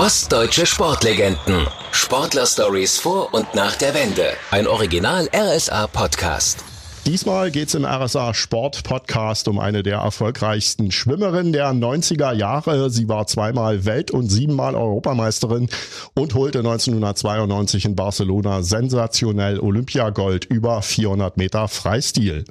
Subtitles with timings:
[0.00, 1.66] Ostdeutsche Sportlegenden.
[1.92, 4.28] Sportler-Stories vor und nach der Wende.
[4.50, 6.64] Ein Original RSA-Podcast.
[7.04, 12.88] Diesmal geht es im RSA Sport Podcast um eine der erfolgreichsten Schwimmerinnen der 90er Jahre.
[12.88, 15.68] Sie war zweimal Welt- und siebenmal Europameisterin
[16.14, 22.46] und holte 1992 in Barcelona sensationell Olympiagold über 400 Meter Freistil.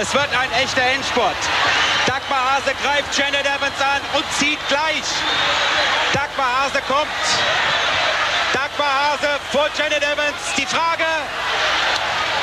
[0.00, 1.36] Es wird ein echter Endspurt.
[2.58, 5.04] Dagmar Hase greift Janet Evans an und zieht gleich.
[6.12, 7.08] Dagmar Hase kommt.
[8.52, 10.56] Dagmar Hase vor Janet Evans.
[10.56, 11.04] Die Frage,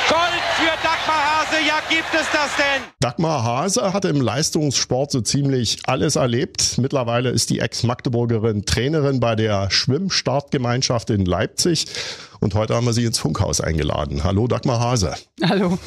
[0.08, 2.82] Gold für Dagmar Hase, ja gibt es das denn?
[3.00, 6.78] Dagmar Hase hatte im Leistungssport so ziemlich alles erlebt.
[6.78, 11.86] Mittlerweile ist die Ex-Magdeburgerin Trainerin bei der Schwimmstartgemeinschaft in Leipzig
[12.40, 14.24] und heute haben wir sie ins Funkhaus eingeladen.
[14.24, 15.14] Hallo Dagmar Hase.
[15.46, 15.78] Hallo.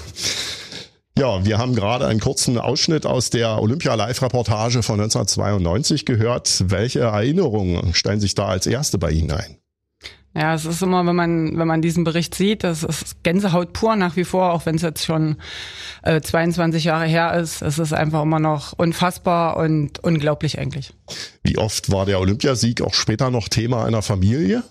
[1.19, 6.63] Ja, wir haben gerade einen kurzen Ausschnitt aus der Olympia-Live-Reportage von 1992 gehört.
[6.67, 9.57] Welche Erinnerungen stellen sich da als erste bei Ihnen ein?
[10.33, 13.97] Ja, es ist immer, wenn man, wenn man diesen Bericht sieht, das ist Gänsehaut pur
[13.97, 15.35] nach wie vor, auch wenn es jetzt schon
[16.03, 17.61] äh, 22 Jahre her ist.
[17.61, 20.93] Es ist einfach immer noch unfassbar und unglaublich eigentlich.
[21.43, 24.63] Wie oft war der Olympiasieg auch später noch Thema einer Familie?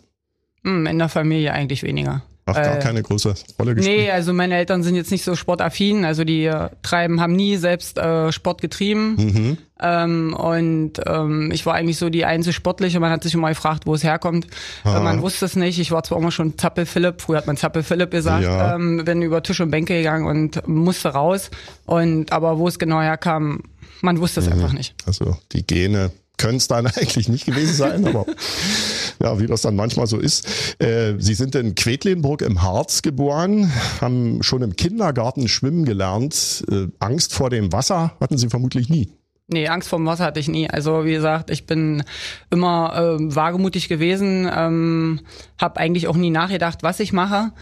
[0.65, 2.23] Hm, in der Familie eigentlich weniger.
[2.57, 3.99] Ach, gar äh, keine große Rolle gespielt?
[3.99, 6.05] Nee, also meine Eltern sind jetzt nicht so sportaffin.
[6.05, 9.17] Also die äh, treiben, haben nie selbst äh, Sport getrieben.
[9.17, 9.59] Mhm.
[9.81, 12.99] Ähm, und ähm, ich war eigentlich so die einzige Sportliche.
[13.01, 14.47] Man hat sich immer gefragt, wo es herkommt.
[14.85, 15.79] Äh, man wusste es nicht.
[15.79, 18.75] Ich war zwar immer schon Zappel Philipp, früher hat man Zappel Philipp gesagt, ja.
[18.75, 21.51] ähm, bin über Tisch und Bänke gegangen und musste raus.
[21.87, 23.63] Und aber wo es genau herkam,
[24.01, 24.55] man wusste es mhm.
[24.55, 24.95] einfach nicht.
[25.07, 28.25] Also die Gene können es dann eigentlich nicht gewesen sein, aber
[29.23, 30.47] ja, wie das dann manchmal so ist.
[30.81, 36.65] Äh, Sie sind in Quedlinburg im Harz geboren, haben schon im Kindergarten schwimmen gelernt.
[36.71, 39.13] Äh, Angst vor dem Wasser hatten Sie vermutlich nie.
[39.51, 40.69] Nee, Angst vor dem Wasser hatte ich nie.
[40.69, 42.05] Also wie gesagt, ich bin
[42.51, 45.21] immer äh, wagemutig gewesen, ähm,
[45.59, 47.53] habe eigentlich auch nie nachgedacht, was ich mache.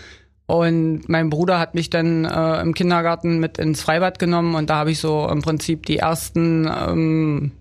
[0.47, 4.76] Und mein Bruder hat mich dann äh, im Kindergarten mit ins Freibad genommen und da
[4.76, 7.53] habe ich so im Prinzip die ersten ähm,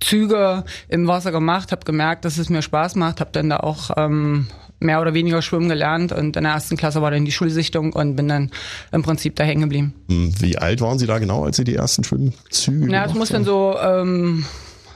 [0.00, 3.90] Züge im Wasser gemacht, habe gemerkt, dass es mir Spaß macht, habe dann da auch
[3.96, 4.46] ähm,
[4.78, 8.16] mehr oder weniger schwimmen gelernt und in der ersten Klasse war dann die Schulsichtung und
[8.16, 8.50] bin dann
[8.92, 9.94] im Prinzip da hängen geblieben.
[10.08, 13.30] Hm, wie alt waren Sie da genau, als Sie die ersten Schwimmzüge Ja, es muss
[13.30, 14.44] dann so ähm,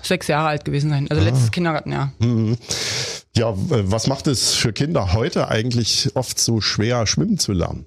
[0.02, 1.24] sechs Jahre alt gewesen sein, also ah.
[1.24, 2.12] letztes Kindergartenjahr.
[2.18, 2.56] Mhm.
[3.36, 7.86] Ja, was macht es für Kinder heute eigentlich oft so schwer, schwimmen zu lernen?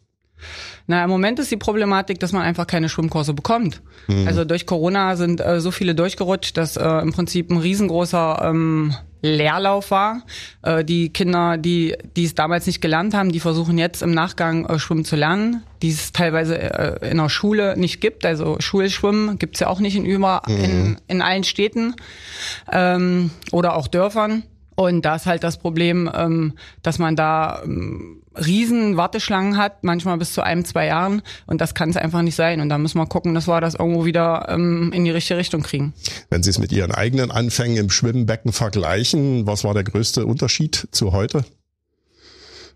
[0.87, 3.81] Na, im Moment ist die Problematik, dass man einfach keine Schwimmkurse bekommt.
[4.07, 4.27] Mhm.
[4.27, 8.93] Also durch Corona sind äh, so viele durchgerutscht, dass äh, im Prinzip ein riesengroßer ähm,
[9.23, 10.23] Leerlauf war.
[10.61, 14.65] Äh, die Kinder, die, die es damals nicht gelernt haben, die versuchen jetzt im Nachgang
[14.65, 18.25] äh, schwimmen zu lernen, die es teilweise äh, in der Schule nicht gibt.
[18.25, 20.63] Also Schulschwimmen gibt's ja auch nicht in über mhm.
[20.63, 21.95] in, in allen Städten
[22.71, 24.43] ähm, oder auch Dörfern.
[24.75, 30.17] Und da ist halt das Problem, ähm, dass man da ähm, riesen Warteschlangen hat, manchmal
[30.17, 31.21] bis zu einem, zwei Jahren.
[31.45, 32.61] Und das kann es einfach nicht sein.
[32.61, 35.63] Und da müssen wir gucken, dass wir das irgendwo wieder ähm, in die richtige Richtung
[35.63, 35.94] kriegen.
[36.29, 40.88] Wenn Sie es mit Ihren eigenen Anfängen im Schwimmbecken vergleichen, was war der größte Unterschied
[40.91, 41.45] zu heute?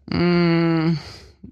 [0.09, 0.97] Mmh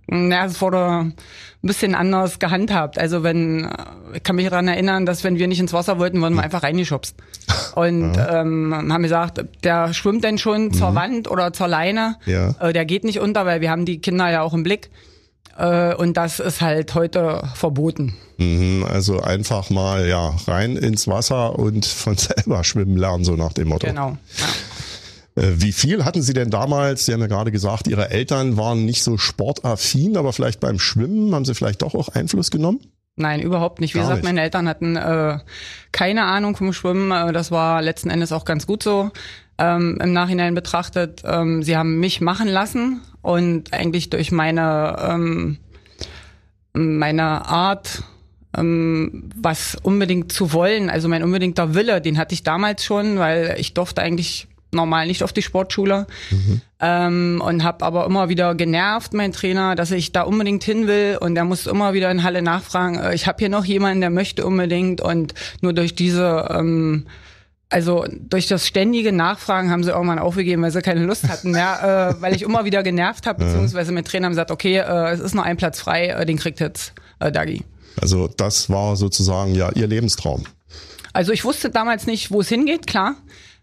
[0.07, 1.13] na, es wurde ein
[1.61, 2.99] bisschen anders gehandhabt.
[2.99, 3.69] Also wenn,
[4.13, 6.63] ich kann mich daran erinnern, dass wenn wir nicht ins Wasser wollten, wurden wir einfach
[6.63, 7.15] reingeschubst.
[7.75, 8.41] Und ja.
[8.41, 10.73] ähm, haben gesagt, der schwimmt denn schon mhm.
[10.73, 12.17] zur Wand oder zur Leine.
[12.25, 12.49] Ja.
[12.59, 14.89] Äh, der geht nicht unter, weil wir haben die Kinder ja auch im Blick.
[15.57, 18.13] Äh, und das ist halt heute verboten.
[18.37, 23.53] Mhm, also einfach mal ja rein ins Wasser und von selber schwimmen lernen, so nach
[23.53, 23.87] dem Motto.
[23.87, 24.17] Genau.
[24.37, 24.45] Ja.
[25.35, 27.05] Äh, wie viel hatten Sie denn damals?
[27.05, 31.33] Sie haben ja gerade gesagt, Ihre Eltern waren nicht so sportaffin, aber vielleicht beim Schwimmen
[31.35, 32.79] haben Sie vielleicht doch auch Einfluss genommen?
[33.17, 33.93] Nein, überhaupt nicht.
[33.93, 34.29] Wie Gar gesagt, nicht.
[34.29, 35.39] meine Eltern hatten äh,
[35.91, 37.11] keine Ahnung vom Schwimmen.
[37.11, 39.11] Äh, das war letzten Endes auch ganz gut so.
[39.57, 45.57] Ähm, Im Nachhinein betrachtet, ähm, sie haben mich machen lassen und eigentlich durch meine ähm,
[46.73, 48.03] meine Art
[48.57, 53.55] ähm, was unbedingt zu wollen, also mein unbedingter Wille, den hatte ich damals schon, weil
[53.57, 56.61] ich durfte eigentlich normal nicht auf die Sportschule mhm.
[56.79, 61.17] ähm, und habe aber immer wieder genervt, mein Trainer, dass ich da unbedingt hin will
[61.19, 64.09] und er muss immer wieder in Halle nachfragen, äh, ich habe hier noch jemanden, der
[64.09, 67.07] möchte unbedingt und nur durch diese ähm,
[67.69, 72.13] also durch das ständige Nachfragen haben sie irgendwann aufgegeben, weil sie keine Lust hatten mehr,
[72.17, 75.19] äh, weil ich immer wieder genervt habe, beziehungsweise mit Trainer haben gesagt, okay, äh, es
[75.19, 77.63] ist noch ein Platz frei, äh, den kriegt jetzt äh, Dagi.
[77.99, 80.43] Also das war sozusagen ja ihr Lebenstraum.
[81.13, 83.15] Also ich wusste damals nicht, wo es hingeht, klar.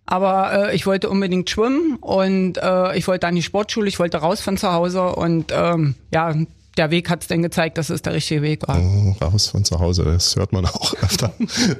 [0.06, 4.18] Aber äh, ich wollte unbedingt schwimmen und äh, ich wollte an die Sportschule, ich wollte
[4.18, 6.34] raus von zu Hause und ähm, ja,
[6.76, 8.80] der Weg hat es denn gezeigt, dass es der richtige Weg war.
[8.80, 11.32] Oh, raus von zu Hause, das hört man auch öfter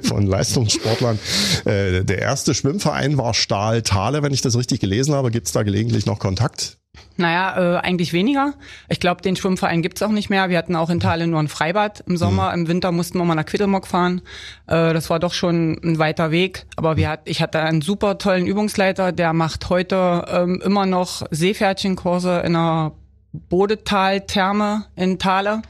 [0.03, 1.19] von Leistungssportlern.
[1.65, 5.31] Äh, der erste Schwimmverein war Stahl Thale, wenn ich das richtig gelesen habe.
[5.31, 6.77] Gibt es da gelegentlich noch Kontakt?
[7.15, 8.53] Naja, äh, eigentlich weniger.
[8.89, 10.49] Ich glaube, den Schwimmverein gibt's auch nicht mehr.
[10.49, 12.49] Wir hatten auch in Thale nur ein Freibad im Sommer.
[12.49, 12.61] Mhm.
[12.61, 14.21] Im Winter mussten wir mal nach Quittelmock fahren.
[14.67, 16.65] Äh, das war doch schon ein weiter Weg.
[16.75, 21.23] Aber wir hat, ich hatte einen super tollen Übungsleiter, der macht heute ähm, immer noch
[21.29, 22.93] Seepferdchenkurse in einer
[23.31, 25.61] Bodetal-Therme in Thale,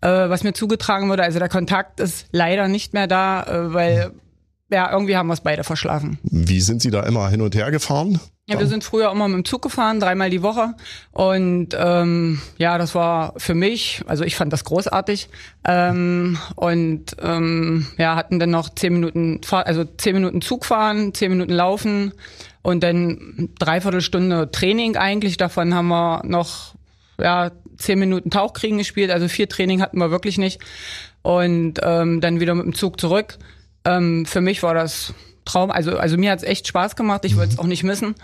[0.00, 1.22] äh, was mir zugetragen wurde.
[1.22, 4.12] Also der Kontakt ist leider nicht mehr da, äh, weil
[4.70, 6.18] ja, irgendwie haben wir es beide verschlafen.
[6.24, 8.18] Wie sind Sie da immer hin und her gefahren?
[8.46, 10.74] Ja, wir sind früher immer mit dem Zug gefahren, dreimal die Woche.
[11.12, 15.30] Und ähm, ja, das war für mich, also ich fand das großartig.
[15.66, 21.30] Ähm, und ähm, ja, hatten dann noch zehn Minuten also zehn Minuten Zug fahren, zehn
[21.30, 22.12] Minuten laufen
[22.60, 25.38] und dann dreiviertel Stunde Training eigentlich.
[25.38, 26.74] Davon haben wir noch
[27.18, 30.60] ja, zehn Minuten Tauchkriegen gespielt, also vier Training hatten wir wirklich nicht.
[31.22, 33.38] Und ähm, dann wieder mit dem Zug zurück.
[33.86, 35.14] Ähm, für mich war das
[35.44, 35.70] Traum.
[35.70, 37.24] Also, also mir hat's echt Spaß gemacht.
[37.24, 38.14] Ich wollte es auch nicht missen.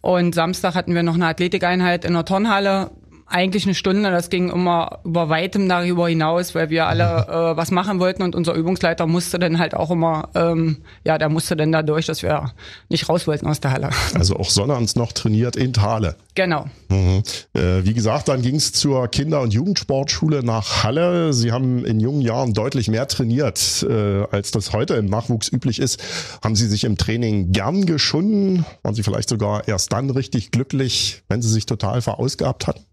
[0.00, 2.90] Und Samstag hatten wir noch eine Athletikeinheit in der Turnhalle
[3.28, 4.10] eigentlich eine Stunde.
[4.10, 8.34] Das ging immer über weitem darüber hinaus, weil wir alle äh, was machen wollten und
[8.34, 12.52] unser Übungsleiter musste dann halt auch immer, ähm, ja, der musste dann dadurch, dass wir
[12.88, 13.90] nicht raus wollten aus der Halle.
[14.18, 16.16] Also auch Sonnabends noch trainiert in Thale.
[16.34, 16.66] Genau.
[16.88, 17.22] Mhm.
[17.54, 21.32] Äh, wie gesagt, dann ging es zur Kinder- und Jugendsportschule nach Halle.
[21.32, 25.78] Sie haben in jungen Jahren deutlich mehr trainiert, äh, als das heute im Nachwuchs üblich
[25.78, 26.02] ist.
[26.42, 28.64] Haben Sie sich im Training gern geschunden?
[28.82, 32.84] Waren Sie vielleicht sogar erst dann richtig glücklich, wenn Sie sich total verausgabt hatten?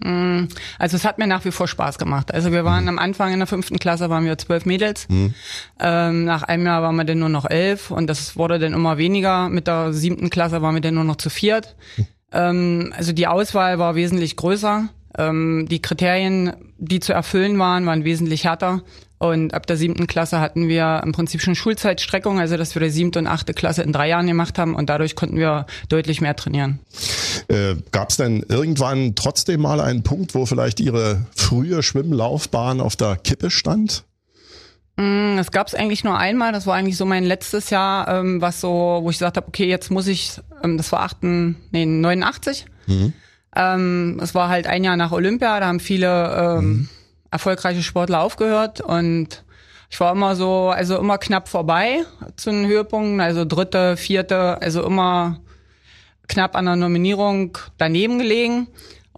[0.00, 0.48] Mm,
[0.78, 2.32] also es hat mir nach wie vor Spaß gemacht.
[2.32, 2.90] Also wir waren mhm.
[2.90, 5.08] am Anfang in der fünften Klasse waren wir zwölf Mädels.
[5.08, 5.34] Mhm.
[5.80, 8.98] Ähm, nach einem Jahr waren wir dann nur noch elf und das wurde dann immer
[8.98, 9.48] weniger.
[9.48, 11.76] Mit der siebten Klasse waren wir dann nur noch zu viert.
[11.96, 12.06] Mhm.
[12.32, 14.88] Ähm, also die Auswahl war wesentlich größer.
[15.16, 18.82] Ähm, die Kriterien, die zu erfüllen waren, waren wesentlich härter.
[19.18, 22.90] Und ab der siebten Klasse hatten wir im Prinzip schon Schulzeitstreckung, also dass wir die
[22.90, 26.36] siebte und achte Klasse in drei Jahren gemacht haben und dadurch konnten wir deutlich mehr
[26.36, 26.78] trainieren.
[27.48, 32.96] Äh, Gab es denn irgendwann trotzdem mal einen Punkt, wo vielleicht Ihre frühe Schwimmlaufbahn auf
[32.96, 34.04] der Kippe stand?
[34.96, 36.52] Mm, das gab es eigentlich nur einmal.
[36.52, 39.66] Das war eigentlich so mein letztes Jahr, ähm, was so, wo ich gesagt habe, okay,
[39.66, 42.66] jetzt muss ich, ähm, das war 8, nee, 89.
[42.86, 43.12] Mhm.
[43.56, 46.88] Ähm, es war halt ein Jahr nach Olympia, da haben viele ähm, mhm
[47.30, 49.44] erfolgreiche Sportler aufgehört und
[49.90, 52.04] ich war immer so, also immer knapp vorbei
[52.36, 55.40] zu den Höhepunkten, also dritte, vierte, also immer
[56.28, 58.68] knapp an der Nominierung daneben gelegen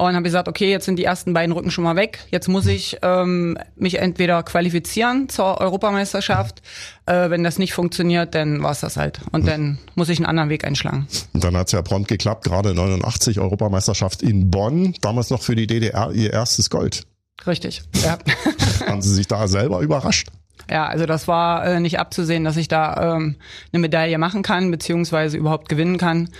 [0.07, 2.21] und habe gesagt, okay, jetzt sind die ersten beiden Rücken schon mal weg.
[2.31, 6.63] Jetzt muss ich ähm, mich entweder qualifizieren zur Europameisterschaft.
[7.05, 9.21] Äh, wenn das nicht funktioniert, dann war's das halt.
[9.33, 11.07] Und dann muss ich einen anderen Weg einschlagen.
[11.35, 15.67] Und dann hat's ja prompt geklappt, gerade 89 Europameisterschaft in Bonn, damals noch für die
[15.67, 17.07] DDR ihr erstes Gold.
[17.47, 18.19] Richtig, ja.
[18.87, 20.29] Haben Sie sich da selber überrascht?
[20.71, 23.37] Ja, also das war äh, nicht abzusehen, dass ich da ähm,
[23.73, 26.31] eine Medaille machen kann, beziehungsweise überhaupt gewinnen kann,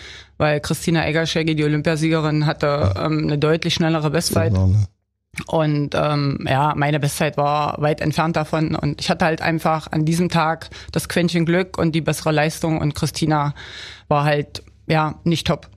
[0.41, 4.53] weil Christina Eggerscheggi, die Olympiasiegerin, hatte ähm, eine deutlich schnellere Bestzeit.
[5.47, 8.75] Und ähm, ja, meine Bestzeit war weit entfernt davon.
[8.75, 12.79] Und ich hatte halt einfach an diesem Tag das Quäntchen Glück und die bessere Leistung.
[12.79, 13.55] Und Christina
[14.09, 15.69] war halt ja nicht top.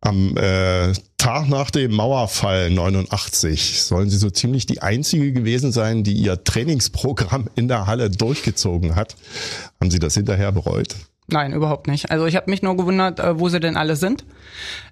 [0.00, 6.04] Am äh, Tag nach dem Mauerfall 89 sollen Sie so ziemlich die einzige gewesen sein,
[6.04, 9.16] die ihr Trainingsprogramm in der Halle durchgezogen hat.
[9.80, 10.94] Haben Sie das hinterher bereut?
[11.28, 12.10] Nein, überhaupt nicht.
[12.10, 14.24] Also ich habe mich nur gewundert, äh, wo sie denn alle sind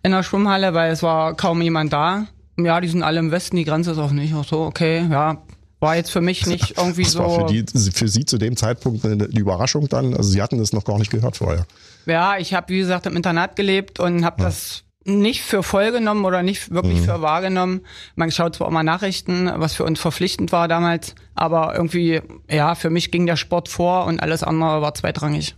[0.03, 2.27] in der Schwimmhalle, weil es war kaum jemand da.
[2.59, 4.35] Ja, die sind alle im Westen, die Grenze ist auch nicht.
[4.35, 5.43] Ach so, okay, ja,
[5.85, 7.19] war jetzt für mich nicht irgendwie das so.
[7.21, 10.15] War für, die, für Sie zu dem Zeitpunkt eine, die Überraschung dann?
[10.15, 11.67] Also Sie hatten das noch gar nicht gehört vorher.
[12.07, 14.47] Ja, ich habe wie gesagt im Internat gelebt und habe ja.
[14.47, 17.05] das nicht für voll genommen oder nicht wirklich mhm.
[17.05, 17.83] für wahrgenommen.
[18.17, 22.75] Man schaut zwar auch mal Nachrichten, was für uns verpflichtend war damals, aber irgendwie, ja,
[22.75, 25.55] für mich ging der Sport vor und alles andere war zweitrangig.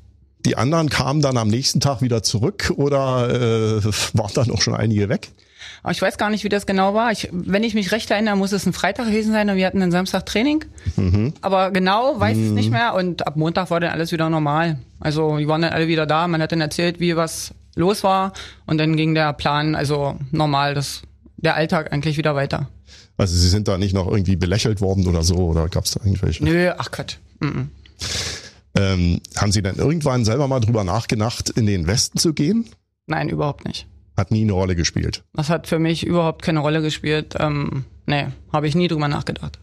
[0.47, 3.85] Die anderen kamen dann am nächsten Tag wieder zurück oder äh,
[4.15, 5.33] waren dann auch schon einige weg?
[5.91, 7.11] Ich weiß gar nicht, wie das genau war.
[7.11, 9.83] Ich, wenn ich mich recht erinnere, muss es ein Freitag gewesen sein und wir hatten
[9.83, 10.65] einen Samstag Training.
[10.95, 11.35] Mhm.
[11.41, 12.47] Aber genau weiß mhm.
[12.47, 14.79] es nicht mehr und ab Montag war dann alles wieder normal.
[15.01, 16.29] Also die waren dann alle wieder da.
[16.29, 18.33] Man hat dann erzählt, wie was los war.
[18.67, 21.03] Und dann ging der Plan, also normal, das,
[21.39, 22.69] der Alltag eigentlich wieder weiter.
[23.17, 26.01] Also Sie sind da nicht noch irgendwie belächelt worden oder so oder gab es da
[26.05, 26.45] irgendwelche?
[26.45, 27.19] Nö, ach Gott.
[27.41, 27.67] Mm -mm.
[28.77, 32.67] Ähm, haben Sie dann irgendwann selber mal drüber nachgedacht, in den Westen zu gehen?
[33.07, 33.87] Nein, überhaupt nicht.
[34.17, 35.25] Hat nie eine Rolle gespielt.
[35.35, 37.35] Das hat für mich überhaupt keine Rolle gespielt.
[37.39, 39.59] Ähm, nee, habe ich nie drüber nachgedacht.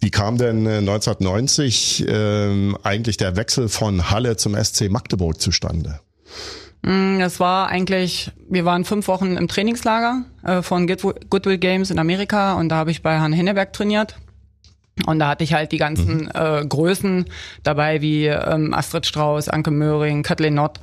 [0.00, 6.00] Wie kam denn 1990 äh, ähm, eigentlich der Wechsel von Halle zum SC Magdeburg zustande?
[6.82, 11.98] Mm, das war eigentlich, wir waren fünf Wochen im Trainingslager äh, von Goodwill Games in
[11.98, 14.16] Amerika und da habe ich bei Herrn Henneberg trainiert.
[15.06, 16.30] Und da hatte ich halt die ganzen mhm.
[16.34, 17.26] äh, Größen
[17.62, 20.80] dabei, wie ähm, Astrid Strauß, Anke Möhring, Kathleen Nott.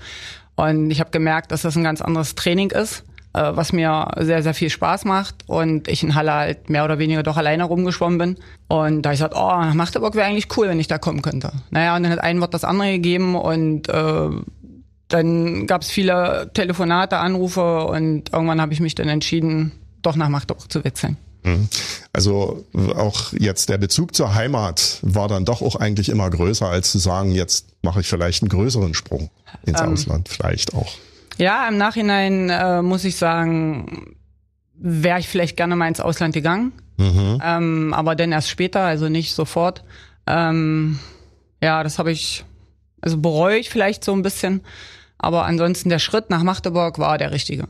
[0.56, 3.04] Und ich habe gemerkt, dass das ein ganz anderes Training ist,
[3.34, 5.36] äh, was mir sehr, sehr viel Spaß macht.
[5.48, 8.38] Und ich in Halle halt mehr oder weniger doch alleine rumgeschwommen bin.
[8.68, 11.52] Und da ich gesagt, oh, Magdeburg wäre eigentlich cool, wenn ich da kommen könnte.
[11.72, 14.30] Naja, und dann hat ein Wort das andere gegeben und äh,
[15.08, 20.30] dann gab es viele Telefonate, Anrufe und irgendwann habe ich mich dann entschieden, doch nach
[20.30, 21.18] Magdeburg zu wechseln.
[21.46, 21.70] Mhm.
[22.12, 26.92] Also auch jetzt der Bezug zur Heimat war dann doch auch eigentlich immer größer, als
[26.92, 29.30] zu sagen, jetzt mache ich vielleicht einen größeren Sprung
[29.64, 30.92] ins ähm, Ausland, vielleicht auch.
[31.38, 34.16] Ja, im Nachhinein äh, muss ich sagen,
[34.74, 37.40] wäre ich vielleicht gerne mal ins Ausland gegangen, mhm.
[37.44, 39.84] ähm, aber dann erst später, also nicht sofort.
[40.26, 41.00] Ähm,
[41.62, 42.44] ja, das habe ich,
[43.02, 44.62] also bereue ich vielleicht so ein bisschen,
[45.20, 47.68] aber ansonsten der Schritt nach Magdeburg war der richtige.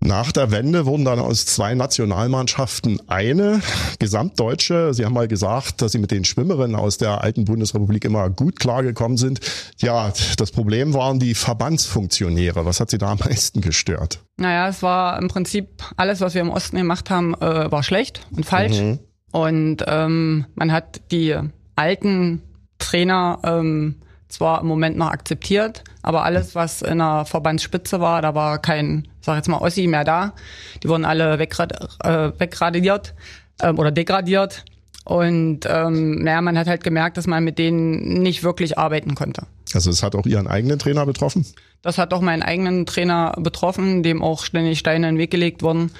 [0.00, 3.60] Nach der Wende wurden dann aus zwei Nationalmannschaften eine
[3.98, 4.94] gesamtdeutsche.
[4.94, 8.60] Sie haben mal gesagt, dass Sie mit den Schwimmerinnen aus der alten Bundesrepublik immer gut
[8.60, 9.40] klargekommen sind.
[9.78, 12.64] Ja, das Problem waren die Verbandsfunktionäre.
[12.64, 14.20] Was hat Sie da am meisten gestört?
[14.36, 18.24] Naja, es war im Prinzip alles, was wir im Osten gemacht haben, äh, war schlecht
[18.30, 18.78] und falsch.
[18.78, 19.00] Mhm.
[19.32, 21.36] Und ähm, man hat die
[21.74, 22.42] alten
[22.78, 23.96] Trainer ähm,
[24.28, 29.08] zwar im Moment noch akzeptiert, aber alles, was in der Verbandsspitze war, da war kein,
[29.20, 30.34] sag jetzt mal, Ossi mehr da.
[30.82, 31.72] Die wurden alle wegrad,
[32.04, 33.14] äh, wegradiert
[33.60, 34.64] äh, oder degradiert.
[35.04, 39.46] Und ähm, naja, man hat halt gemerkt, dass man mit denen nicht wirklich arbeiten konnte.
[39.72, 41.46] Also es hat auch Ihren eigenen Trainer betroffen?
[41.80, 45.62] Das hat auch meinen eigenen Trainer betroffen, dem auch ständig Steine in den Weg gelegt
[45.62, 45.92] wurden.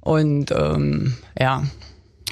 [0.00, 1.64] Und ähm, ja,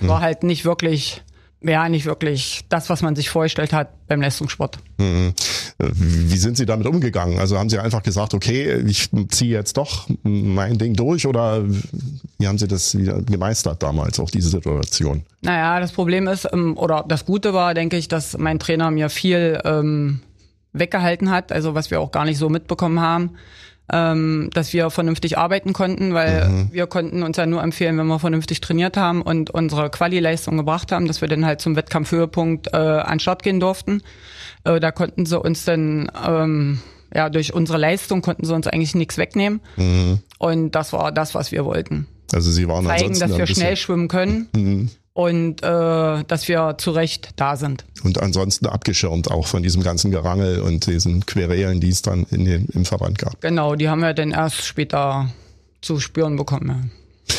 [0.00, 0.24] war hm.
[0.24, 1.22] halt nicht wirklich
[1.68, 4.78] ja nicht wirklich das, was man sich vorgestellt hat beim Leistungssport.
[4.98, 5.34] Mhm.
[5.78, 7.38] Wie sind Sie damit umgegangen?
[7.38, 11.64] Also haben Sie einfach gesagt, okay, ich ziehe jetzt doch mein Ding durch oder
[12.38, 15.24] wie haben Sie das wieder gemeistert damals, auch diese Situation?
[15.42, 19.10] Naja, das Problem ist, ähm, oder das Gute war, denke ich, dass mein Trainer mir
[19.10, 20.20] viel ähm,
[20.72, 23.30] weggehalten hat, also was wir auch gar nicht so mitbekommen haben
[23.92, 26.68] ähm, dass wir vernünftig arbeiten konnten, weil mhm.
[26.72, 30.92] wir konnten uns ja nur empfehlen, wenn wir vernünftig trainiert haben und unsere Quali-Leistung gebracht
[30.92, 34.02] haben, dass wir dann halt zum Wettkampfhöhepunkt äh, an Start gehen durften.
[34.64, 36.80] Äh, da konnten sie uns dann ähm,
[37.14, 39.60] ja durch unsere Leistung konnten sie uns eigentlich nichts wegnehmen.
[39.76, 40.20] Mhm.
[40.38, 42.08] Und das war das, was wir wollten.
[42.32, 44.48] Also sie waren zeigen, dass wir schnell schwimmen können.
[44.56, 47.86] Mhm und äh, dass wir zu Recht da sind.
[48.04, 52.44] Und ansonsten abgeschirmt auch von diesem ganzen Gerangel und diesen Querelen, die es dann in
[52.44, 53.40] den, im Verband gab.
[53.40, 55.30] Genau, die haben wir dann erst später
[55.80, 56.90] zu spüren bekommen.
[57.28, 57.34] Ja.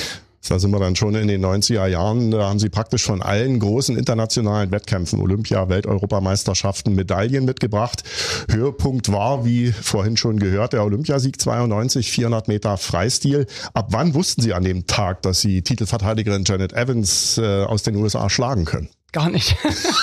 [0.50, 2.32] Da sind wir dann schon in den 90er Jahren.
[2.32, 8.04] Da haben sie praktisch von allen großen internationalen Wettkämpfen, Olympia, Welteuropameisterschaften, Medaillen mitgebracht.
[8.50, 13.48] Höhepunkt war, wie vorhin schon gehört, der Olympiasieg 92, 400 Meter Freistil.
[13.74, 17.96] Ab wann wussten Sie an dem Tag, dass Sie Titelverteidigerin Janet Evans äh, aus den
[17.96, 18.90] USA schlagen können?
[19.12, 19.56] Gar nicht.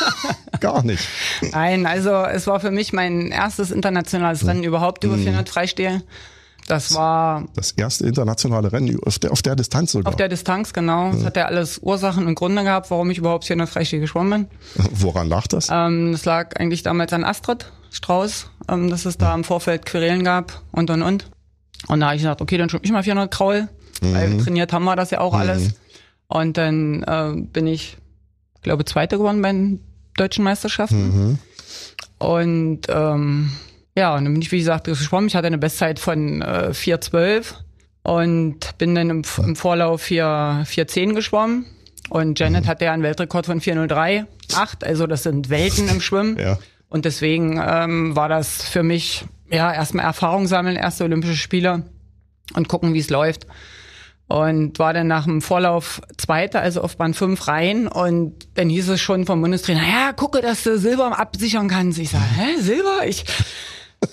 [0.60, 1.06] Gar nicht.
[1.52, 6.02] Nein, also es war für mich mein erstes internationales Rennen überhaupt über 400 Freistil.
[6.66, 10.11] Das war das erste internationale Rennen auf der, auf der Distanz sogar.
[10.11, 11.12] Auf der Distanz, genau.
[11.12, 14.00] Das hat ja alles Ursachen und Gründe gehabt, warum ich überhaupt hier in der Freistil
[14.00, 14.85] geschwommen bin.
[14.92, 15.68] Woran lag das?
[15.71, 20.25] Ähm, das lag eigentlich damals an Astrid Strauß, ähm, dass es da im Vorfeld Querelen
[20.25, 21.30] gab und und und.
[21.87, 23.68] Und da habe ich gesagt, okay, dann schwimme ich mal 400 Kraul,
[24.00, 24.14] mhm.
[24.14, 25.40] weil trainiert haben wir das ja auch mhm.
[25.40, 25.75] alles.
[26.28, 27.99] Und dann äh, bin ich,
[28.62, 29.80] glaube Zweite geworden bei den
[30.16, 31.28] deutschen Meisterschaften.
[31.28, 31.38] Mhm.
[32.18, 33.52] Und ähm,
[33.96, 35.28] ja, und dann bin ich, wie gesagt, geschwommen.
[35.28, 37.54] Ich hatte eine Bestzeit von äh, 4,12
[38.02, 41.66] und bin dann im, im Vorlauf 4,10 geschwommen.
[42.10, 42.68] Und Janet mhm.
[42.68, 44.84] hatte ja einen Weltrekord von 4,03,8.
[44.84, 46.38] Also das sind Welten im Schwimmen.
[46.38, 46.58] Ja.
[46.88, 51.84] Und deswegen ähm, war das für mich ja erstmal Erfahrung sammeln, erste Olympische Spiele
[52.54, 53.46] und gucken, wie es läuft.
[54.26, 57.88] Und war dann nach dem Vorlauf Zweiter, also auf Bahn 5 rein.
[57.88, 61.98] Und dann hieß es schon vom Bundestrainer, ja, gucke, dass du Silber absichern kannst.
[61.98, 63.06] Ich sage, hä, Silber?
[63.06, 63.24] Ich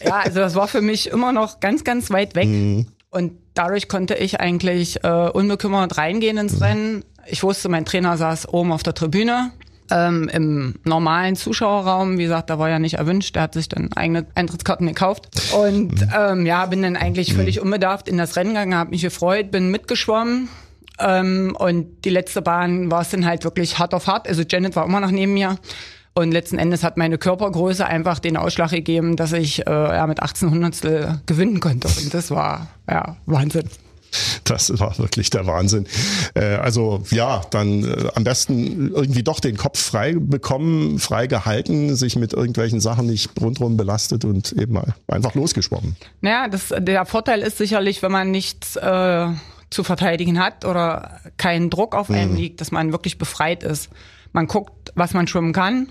[0.03, 2.47] ja, also das war für mich immer noch ganz, ganz weit weg.
[2.47, 2.87] Mhm.
[3.09, 6.63] Und dadurch konnte ich eigentlich äh, unbekümmert reingehen ins mhm.
[6.63, 7.05] Rennen.
[7.27, 9.51] Ich wusste, mein Trainer saß oben auf der Tribüne.
[9.91, 13.91] Ähm, Im normalen Zuschauerraum, wie gesagt, da war ja nicht erwünscht, der hat sich dann
[13.93, 15.27] eigene Eintrittskarten gekauft.
[15.53, 16.13] Und mhm.
[16.17, 17.37] ähm, ja, bin dann eigentlich mhm.
[17.37, 20.47] völlig unbedarft in das Rennen gegangen, habe mich gefreut, bin mitgeschwommen.
[20.97, 24.27] Ähm, und die letzte Bahn war es dann halt wirklich hart auf hart.
[24.29, 25.57] Also Janet war immer noch neben mir.
[26.13, 30.21] Und letzten Endes hat meine Körpergröße einfach den Ausschlag gegeben, dass ich äh, ja, mit
[30.21, 31.87] 18 Hundertstel gewinnen konnte.
[31.87, 33.69] Und das war ja Wahnsinn.
[34.43, 35.87] Das war wirklich der Wahnsinn.
[36.33, 41.95] Äh, also ja, dann äh, am besten irgendwie doch den Kopf frei bekommen, frei gehalten,
[41.95, 44.77] sich mit irgendwelchen Sachen nicht rundherum belastet und eben
[45.07, 45.95] einfach losgeschwommen.
[46.19, 49.27] Naja, das, der Vorteil ist sicherlich, wenn man nichts äh,
[49.69, 52.37] zu verteidigen hat oder keinen Druck auf einem mhm.
[52.37, 53.89] liegt, dass man wirklich befreit ist.
[54.33, 55.87] Man guckt, was man schwimmen kann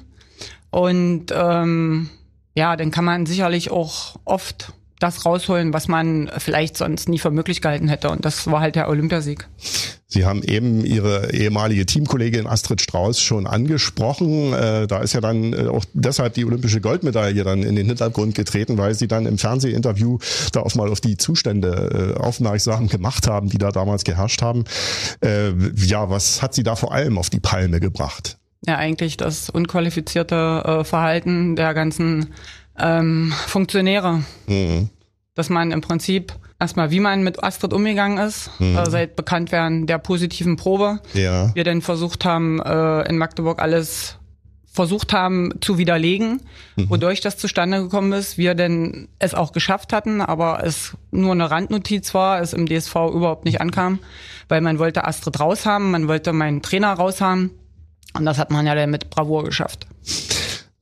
[0.71, 2.11] und ähm,
[2.55, 7.31] ja, dann kann man sicherlich auch oft das rausholen, was man vielleicht sonst nie für
[7.31, 8.11] möglich gehalten hätte.
[8.11, 9.49] Und das war halt der Olympiasieg.
[10.07, 14.53] Sie haben eben Ihre ehemalige Teamkollegin Astrid Strauß schon angesprochen.
[14.53, 18.35] Äh, da ist ja dann äh, auch deshalb die olympische Goldmedaille dann in den Hintergrund
[18.35, 20.19] getreten, weil Sie dann im Fernsehinterview
[20.53, 24.65] da auch mal auf die Zustände äh, aufmerksam gemacht haben, die da damals geherrscht haben.
[25.23, 28.40] Ja, was hat Sie da vor allem auf die Palme gebracht?
[28.67, 32.35] Ja, eigentlich das unqualifizierte äh, Verhalten der ganzen
[32.79, 34.23] ähm, Funktionäre.
[34.47, 34.91] Mhm.
[35.35, 38.77] Dass man im Prinzip erstmal, wie man mit Astrid umgegangen ist, mhm.
[38.77, 41.01] äh, seit Bekanntwerden der positiven Probe.
[41.15, 41.55] Ja.
[41.55, 44.17] Wir dann versucht haben, äh, in Magdeburg alles
[44.73, 46.43] versucht haben zu widerlegen,
[46.77, 46.91] mhm.
[46.91, 48.39] wodurch das zustande gekommen ist.
[48.39, 52.95] Wir denn es auch geschafft hatten, aber es nur eine Randnotiz war, es im DSV
[53.13, 53.99] überhaupt nicht ankam,
[54.49, 57.51] weil man wollte Astrid raushaben, man wollte meinen Trainer raushaben
[58.15, 59.87] und das hat man ja dann mit Bravour geschafft.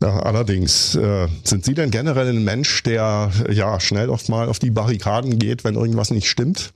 [0.00, 4.60] Ja, allerdings, äh, sind Sie denn generell ein Mensch, der ja schnell oft mal auf
[4.60, 6.72] die Barrikaden geht, wenn irgendwas nicht stimmt?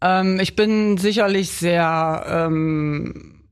[0.00, 3.42] Ähm, ich bin sicherlich sehr, ähm,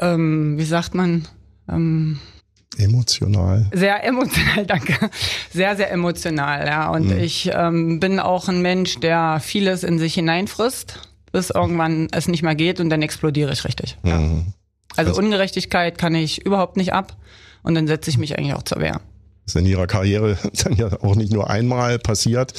[0.00, 1.28] ähm, wie sagt man?
[1.68, 2.18] Ähm,
[2.78, 3.66] emotional.
[3.72, 5.10] Sehr emotional, danke.
[5.52, 6.90] Sehr, sehr emotional, ja.
[6.90, 7.18] Und mhm.
[7.18, 11.00] ich ähm, bin auch ein Mensch, der vieles in sich hineinfrisst,
[11.32, 13.98] bis irgendwann es nicht mehr geht und dann explodiere ich richtig.
[14.04, 14.20] Ja.
[14.96, 17.16] Also, also Ungerechtigkeit kann ich überhaupt nicht ab
[17.62, 19.00] und dann setze ich mich eigentlich auch zur Wehr.
[19.46, 22.52] Das ist in ihrer Karriere dann ja auch nicht nur einmal passiert.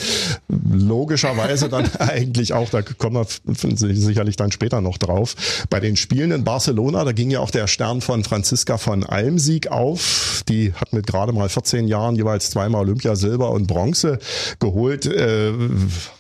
[0.48, 5.36] Logischerweise dann eigentlich auch, da kommen wir sicherlich dann später noch drauf.
[5.70, 9.68] Bei den Spielen in Barcelona, da ging ja auch der Stern von Franziska von Almsieg
[9.68, 10.44] auf.
[10.48, 14.20] Die hat mit gerade mal 14 Jahren jeweils zweimal Olympia Silber und Bronze
[14.60, 15.06] geholt.
[15.06, 15.52] Äh,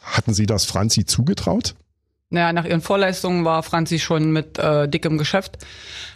[0.03, 1.75] hatten Sie das Franzi zugetraut?
[2.29, 5.59] Naja, nach ihren Vorleistungen war Franzi schon mit äh, dickem Geschäft.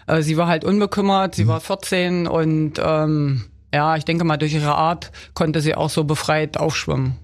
[0.08, 1.50] Äh, sie war halt unbekümmert, sie mhm.
[1.50, 6.04] war 14 und ähm, ja, ich denke mal, durch ihre Art konnte sie auch so
[6.04, 7.18] befreit aufschwimmen.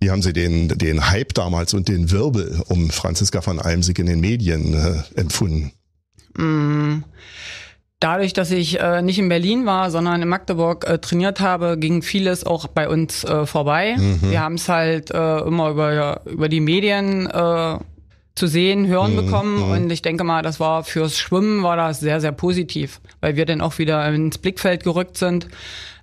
[0.00, 4.06] Wie haben Sie den, den Hype damals und den Wirbel um Franziska von Almsig in
[4.06, 5.72] den Medien äh, empfunden?
[6.36, 7.04] Mm.
[8.00, 12.02] Dadurch, dass ich äh, nicht in Berlin war, sondern in Magdeburg äh, trainiert habe, ging
[12.02, 13.96] vieles auch bei uns äh, vorbei.
[13.98, 14.30] Mhm.
[14.30, 17.78] Wir haben es halt äh, immer über, über die Medien äh,
[18.38, 19.16] zu sehen, hören mhm.
[19.16, 19.56] bekommen.
[19.56, 19.70] Mhm.
[19.70, 23.44] Und ich denke mal, das war fürs Schwimmen war das sehr, sehr positiv, weil wir
[23.44, 25.48] dann auch wieder ins Blickfeld gerückt sind.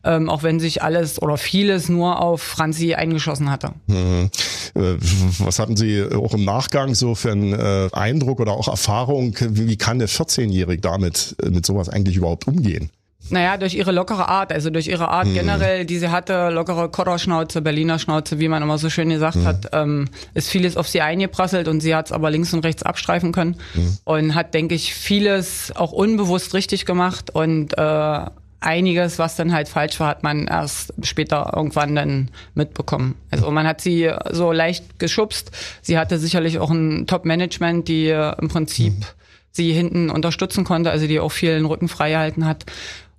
[0.04, 3.72] Ähm, auch wenn sich alles oder vieles nur auf Franzi eingeschossen hatte.
[3.88, 4.30] Mhm.
[4.76, 4.98] Äh,
[5.40, 9.36] was hatten Sie auch im Nachgang so für einen äh, Eindruck oder auch Erfahrung?
[9.40, 12.92] Wie kann der 14-Jährige damit äh, mit sowas eigentlich überhaupt umgehen?
[13.30, 15.34] Naja, durch ihre lockere Art, also durch ihre Art hm.
[15.34, 19.46] generell, die sie hatte, lockere Korrerschnauze, Berliner Schnauze, wie man immer so schön gesagt hm.
[19.46, 22.84] hat, ähm, ist vieles auf sie eingeprasselt und sie hat es aber links und rechts
[22.84, 23.98] abstreifen können hm.
[24.04, 28.26] und hat, denke ich, vieles auch unbewusst richtig gemacht und äh,
[28.60, 33.16] einiges, was dann halt falsch war, hat man erst später irgendwann dann mitbekommen.
[33.32, 35.52] Also man hat sie so leicht geschubst.
[35.82, 39.04] Sie hatte sicherlich auch ein Top-Management, die im Prinzip hm.
[39.52, 42.66] sie hinten unterstützen konnte, also die auch viel den Rücken frei gehalten hat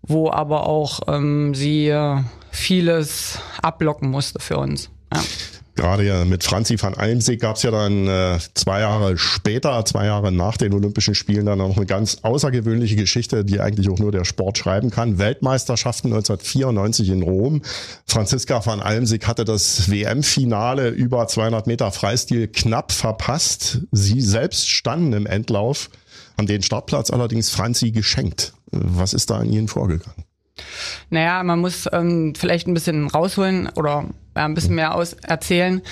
[0.06, 1.94] wo aber auch ähm, sie
[2.50, 4.90] vieles ablocken musste für uns.
[5.12, 5.20] Ja.
[5.76, 10.32] Gerade mit Franzi van Almsig gab es ja dann äh, zwei Jahre später, zwei Jahre
[10.32, 14.24] nach den Olympischen Spielen, dann noch eine ganz außergewöhnliche Geschichte, die eigentlich auch nur der
[14.24, 15.18] Sport schreiben kann.
[15.18, 17.60] Weltmeisterschaften 1994 in Rom.
[18.06, 23.82] Franziska van Almsig hatte das WM-Finale über 200 Meter Freistil knapp verpasst.
[23.92, 25.90] Sie selbst standen im Endlauf,
[26.36, 28.52] haben den Startplatz allerdings Franzi geschenkt.
[28.70, 30.24] Was ist da an Ihnen vorgegangen?
[31.10, 35.82] Naja, man muss ähm, vielleicht ein bisschen rausholen oder ja, ein bisschen mehr aus erzählen.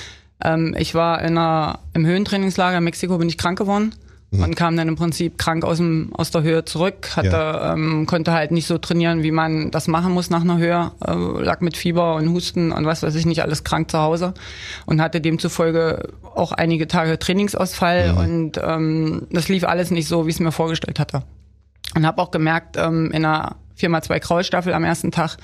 [0.42, 4.03] Ähm, ich war in einer, im Höhentrainingslager in Mexiko, bin ich krank geworden mhm.
[4.42, 7.16] Und kam dann im Prinzip krank aus, dem, aus der Höhe zurück.
[7.16, 7.72] Hatte, ja.
[7.72, 10.92] ähm, konnte halt nicht so trainieren, wie man das machen muss nach einer Höhe.
[11.06, 14.34] Äh, lag mit Fieber und Husten und was weiß ich nicht, alles krank zu Hause
[14.86, 18.18] und hatte demzufolge auch einige Tage Trainingsausfall mhm.
[18.18, 21.22] und ähm, das lief alles nicht so, wie ich es mir vorgestellt hatte.
[21.94, 25.36] Und habe auch gemerkt, ähm, in einer 4x2 Kraulstaffel am ersten Tag,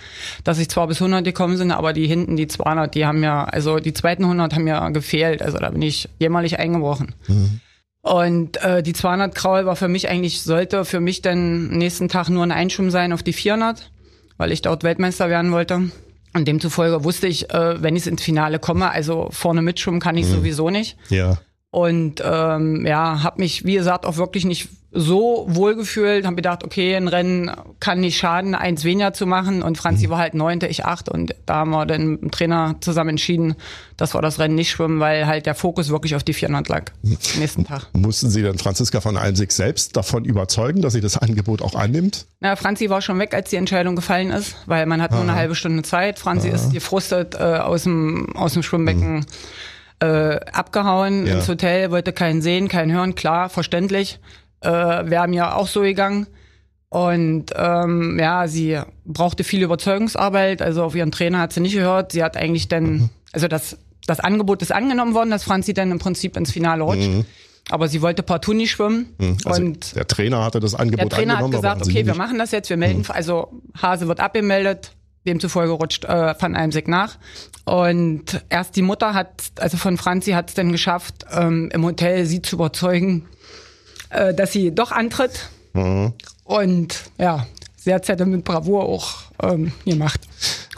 [0.44, 3.44] dass ich zwar bis 100 gekommen sind, aber die hinten, die 200, die haben ja,
[3.44, 5.42] also die zweiten 100 haben ja gefehlt.
[5.42, 7.14] Also da bin ich jämmerlich eingebrochen.
[7.26, 7.61] Mhm.
[8.02, 12.28] Und äh, die 200 Kraul war für mich eigentlich, sollte für mich dann nächsten Tag
[12.28, 13.90] nur ein Einschwimmen sein auf die 400,
[14.38, 15.90] weil ich dort Weltmeister werden wollte.
[16.32, 20.26] Und demzufolge wusste ich, äh, wenn ich ins Finale komme, also vorne mitschwimmen kann ich
[20.26, 20.30] mhm.
[20.32, 20.96] sowieso nicht.
[21.10, 21.38] Ja.
[21.70, 26.96] Und ähm, ja, habe mich, wie gesagt, auch wirklich nicht so wohlgefühlt, haben gedacht, okay,
[26.96, 29.62] ein Rennen kann nicht schaden, eins weniger zu machen.
[29.62, 30.11] Und Franzi mhm.
[30.11, 31.09] war halt neunte, ich acht.
[31.09, 33.55] Und da haben wir dann mit dem Trainer zusammen entschieden,
[33.96, 36.85] dass wir das Rennen nicht schwimmen, weil halt der Fokus wirklich auf die 400 lag.
[37.03, 37.87] Nächsten Tag.
[37.92, 42.26] Mussten Sie dann Franziska von Almsig selbst davon überzeugen, dass sie das Angebot auch annimmt?
[42.40, 45.20] Na, Franzi war schon weg, als die Entscheidung gefallen ist, weil man hat Aha.
[45.20, 46.18] nur eine halbe Stunde Zeit.
[46.18, 46.57] Franzi Aha.
[46.57, 49.18] ist gefrustet äh, aus dem aus dem Schwimmbecken.
[49.18, 49.26] Mhm.
[50.03, 51.35] Äh, abgehauen ja.
[51.35, 54.18] ins Hotel, wollte keinen sehen, keinen hören, klar, verständlich
[54.60, 56.26] äh, wäre mir auch so gegangen.
[56.88, 60.60] Und ähm, ja, sie brauchte viel Überzeugungsarbeit.
[60.60, 62.12] Also auf ihren Trainer hat sie nicht gehört.
[62.12, 63.10] Sie hat eigentlich dann, mhm.
[63.32, 67.08] also das, das Angebot ist angenommen worden, dass Franzi dann im Prinzip ins Finale rutscht.
[67.08, 67.24] Mhm.
[67.70, 69.14] Aber sie wollte partout nicht schwimmen.
[69.18, 69.36] Mhm.
[69.44, 71.52] Also und der Trainer hatte das Angebot angenommen.
[71.52, 73.10] Der Trainer hat gesagt, okay, wir machen das jetzt, wir melden, mhm.
[73.10, 74.90] also Hase wird abgemeldet,
[75.24, 77.18] demzufolge rutscht äh, Van Eimsig nach.
[77.64, 82.26] Und erst die Mutter hat, also von Franzi hat es dann geschafft, ähm, im Hotel
[82.26, 83.28] sie zu überzeugen,
[84.10, 85.48] äh, dass sie doch antritt.
[85.72, 86.12] Mhm.
[86.44, 87.46] Und ja,
[87.76, 90.20] sie hat es ja mit Bravour auch ähm, gemacht.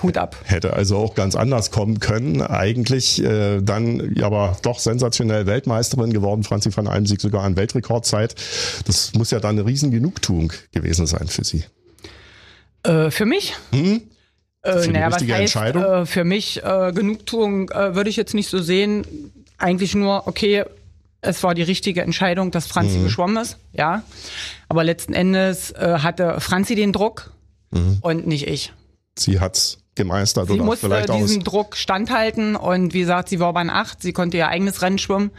[0.02, 0.36] Hut ab.
[0.44, 2.42] Hätte also auch ganz anders kommen können.
[2.42, 8.34] Eigentlich äh, dann aber doch sensationell Weltmeisterin geworden, Franzi van Almsieg sogar an Weltrekordzeit.
[8.84, 11.64] Das muss ja dann eine riesen Genugtuung gewesen sein für sie.
[12.82, 13.54] Äh, für mich?
[13.70, 14.02] Hm?
[14.62, 15.84] Äh, naja, was heißt, Entscheidung?
[15.84, 19.04] Äh, für mich äh, Genugtuung äh, würde ich jetzt nicht so sehen.
[19.58, 20.64] Eigentlich nur, okay,
[21.22, 23.04] es war die richtige Entscheidung, dass Franzi mhm.
[23.04, 24.02] geschwommen ist, ja.
[24.68, 27.32] Aber letzten Endes äh, hatte Franzi den Druck
[27.70, 27.98] mhm.
[28.02, 28.72] und nicht ich.
[29.18, 33.40] Sie hat's gemeistert sie oder musste vielleicht diesem aus Druck standhalten und wie gesagt, sie
[33.40, 35.30] war bei acht, sie konnte ihr eigenes Rennen schwimmen.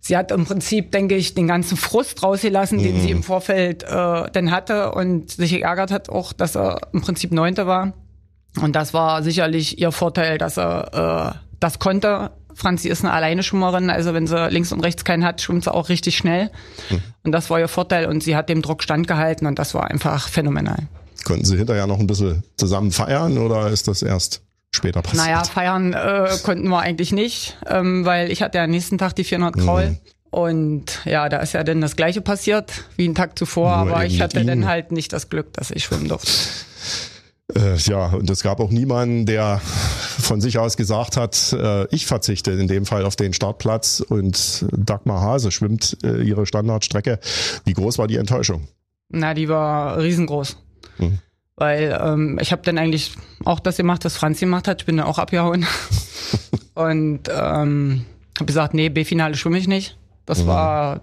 [0.00, 2.82] Sie hat im Prinzip, denke ich, den ganzen Frust rausgelassen, mhm.
[2.82, 3.86] den sie im Vorfeld äh,
[4.32, 7.92] dann hatte und sich geärgert hat auch, dass er im Prinzip Neunte war.
[8.60, 13.44] Und das war sicherlich ihr Vorteil, dass er äh, das konnte Franzi ist eine alleine
[13.44, 16.50] Schwimmerin, also wenn sie links und rechts keinen hat, schwimmt sie auch richtig schnell.
[16.88, 17.00] Hm.
[17.22, 20.28] Und das war ihr Vorteil und sie hat dem Druck standgehalten und das war einfach
[20.28, 20.88] phänomenal.
[21.24, 24.42] Konnten Sie hinterher noch ein bisschen zusammen feiern oder ist das erst
[24.72, 25.24] später passiert?
[25.24, 29.14] Naja, feiern äh, konnten wir eigentlich nicht, ähm, weil ich hatte ja am nächsten Tag
[29.14, 29.90] die 400 Kraul.
[29.90, 29.98] Mhm.
[30.30, 34.04] Und ja, da ist ja dann das Gleiche passiert wie einen Tag zuvor, Nur aber
[34.04, 36.32] ich hatte dann halt nicht das Glück, dass ich schwimmen durfte.
[37.54, 39.60] Äh, ja, und es gab auch niemanden, der
[40.18, 44.66] von sich aus gesagt hat, äh, ich verzichte in dem Fall auf den Startplatz und
[44.72, 47.18] Dagmar Hase schwimmt äh, ihre Standardstrecke.
[47.64, 48.68] Wie groß war die Enttäuschung?
[49.08, 50.56] Na, die war riesengroß.
[50.98, 51.18] Mhm.
[51.56, 53.12] Weil ähm, ich habe dann eigentlich
[53.44, 54.82] auch das gemacht, was Franz gemacht hat.
[54.82, 55.66] Ich bin dann auch abgehauen.
[56.74, 58.04] und ähm,
[58.36, 59.98] habe gesagt, nee, B-Finale schwimme ich nicht.
[60.26, 60.46] Das mhm.
[60.48, 61.00] war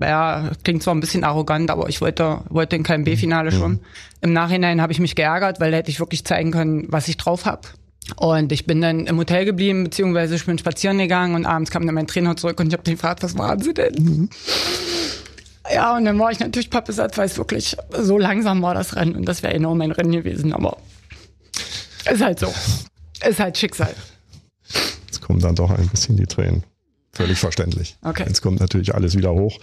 [0.00, 3.56] ja, klingt zwar ein bisschen arrogant, aber ich wollte, wollte in keinem B-Finale mhm.
[3.56, 3.80] schwimmen.
[4.20, 7.16] Im Nachhinein habe ich mich geärgert, weil da hätte ich wirklich zeigen können, was ich
[7.16, 7.62] drauf habe.
[8.16, 11.86] Und ich bin dann im Hotel geblieben, beziehungsweise ich bin spazieren gegangen und abends kam
[11.86, 13.94] dann mein Trainer zurück und ich habe den gefragt, was waren Sie denn?
[13.94, 14.30] Mhm.
[15.72, 19.16] Ja, und dann war ich natürlich pappesatz, weil es wirklich so langsam war, das Rennen.
[19.16, 20.76] Und das wäre enorm mein Rennen gewesen, aber
[22.10, 22.52] ist halt so.
[23.26, 23.94] Ist halt Schicksal.
[25.06, 26.64] Jetzt kommen dann doch ein bisschen die Tränen.
[27.14, 27.96] Völlig verständlich.
[28.02, 28.24] Okay.
[28.26, 29.58] Jetzt kommt natürlich alles wieder hoch.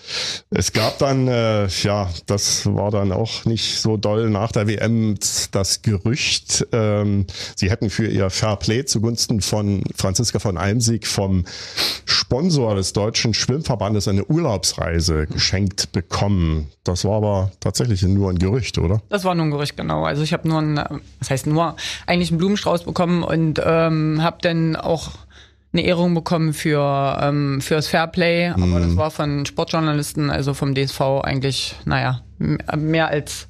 [0.50, 5.18] Es gab dann, äh, ja, das war dann auch nicht so doll nach der WM
[5.52, 11.46] das Gerücht, ähm, sie hätten für ihr Fairplay zugunsten von Franziska von Almsieg vom
[12.06, 16.70] Sponsor des Deutschen Schwimmverbandes eine Urlaubsreise geschenkt bekommen.
[16.84, 19.02] Das war aber tatsächlich nur ein Gerücht, oder?
[19.10, 20.06] Das war nur ein Gerücht, genau.
[20.06, 21.76] Also ich habe nur ein, was heißt nur,
[22.08, 25.12] eigentlich einen Blumenstrauß bekommen und ähm, habe dann auch
[25.74, 28.82] eine Ehrung bekommen für ähm, fürs Fairplay, aber mhm.
[28.82, 33.48] das war von Sportjournalisten, also vom DSV eigentlich, naja, mehr als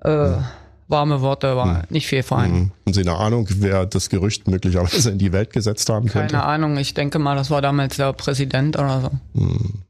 [0.00, 0.32] äh,
[0.88, 1.82] warme Worte, war mhm.
[1.90, 2.58] nicht viel vorhanden.
[2.58, 2.72] Mhm.
[2.86, 6.34] Haben Sie eine Ahnung, wer das Gerücht möglicherweise in die Welt gesetzt haben könnte?
[6.34, 9.40] Keine Ahnung, ich denke mal, das war damals der Präsident oder so.
[9.40, 9.82] Mhm.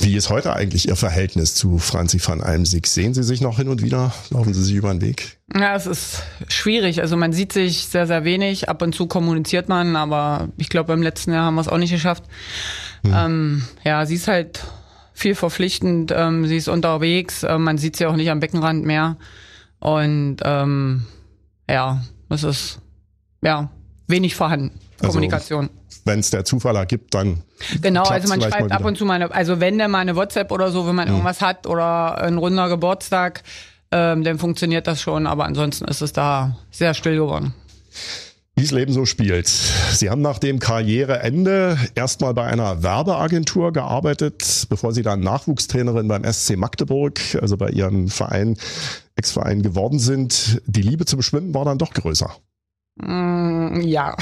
[0.00, 2.86] Wie ist heute eigentlich Ihr Verhältnis zu Franzi van Almsig?
[2.86, 4.12] Sehen Sie sich noch hin und wieder?
[4.30, 5.38] Laufen Sie sich über den Weg?
[5.54, 7.00] Ja, es ist schwierig.
[7.00, 8.68] Also man sieht sich sehr, sehr wenig.
[8.68, 11.78] Ab und zu kommuniziert man, aber ich glaube, im letzten Jahr haben wir es auch
[11.78, 12.24] nicht geschafft.
[13.04, 13.12] Hm.
[13.14, 14.64] Ähm, ja, sie ist halt
[15.14, 16.12] viel verpflichtend.
[16.14, 17.42] Ähm, sie ist unterwegs.
[17.42, 19.16] Ähm, man sieht sie auch nicht am Beckenrand mehr.
[19.80, 21.06] Und ähm,
[21.68, 22.80] ja, es ist
[23.42, 23.70] ja
[24.06, 24.72] wenig vorhanden.
[25.00, 25.64] Also Kommunikation.
[25.64, 27.42] Also wenn es der Zufall ergibt, dann.
[27.80, 30.50] Genau, also man schreibt ab und zu mal, eine, also wenn der mal eine WhatsApp
[30.50, 31.14] oder so, wenn man mhm.
[31.14, 33.42] irgendwas hat oder ein runder Geburtstag,
[33.90, 37.54] ähm, dann funktioniert das schon, aber ansonsten ist es da sehr still geworden.
[38.56, 39.46] Wie das Leben so spielt.
[39.46, 46.24] Sie haben nach dem Karriereende erstmal bei einer Werbeagentur gearbeitet, bevor Sie dann Nachwuchstrainerin beim
[46.24, 48.56] SC Magdeburg, also bei Ihrem Verein,
[49.14, 50.60] Ex-Verein geworden sind.
[50.66, 52.34] Die Liebe zum Schwimmen war dann doch größer.
[53.00, 54.16] Mm, ja.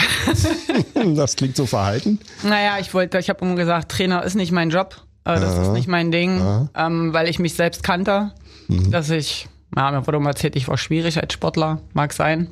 [1.14, 2.18] das klingt so verhalten.
[2.42, 5.02] Naja, ich wollte, ich habe immer gesagt, Trainer ist nicht mein Job.
[5.24, 5.62] Äh, das ja.
[5.62, 6.68] ist nicht mein Ding, ja.
[6.74, 8.32] ähm, weil ich mich selbst kannte,
[8.68, 8.90] mhm.
[8.90, 12.48] dass ich, ja, mir wurde immer erzählt, ich war schwierig als Sportler, mag sein.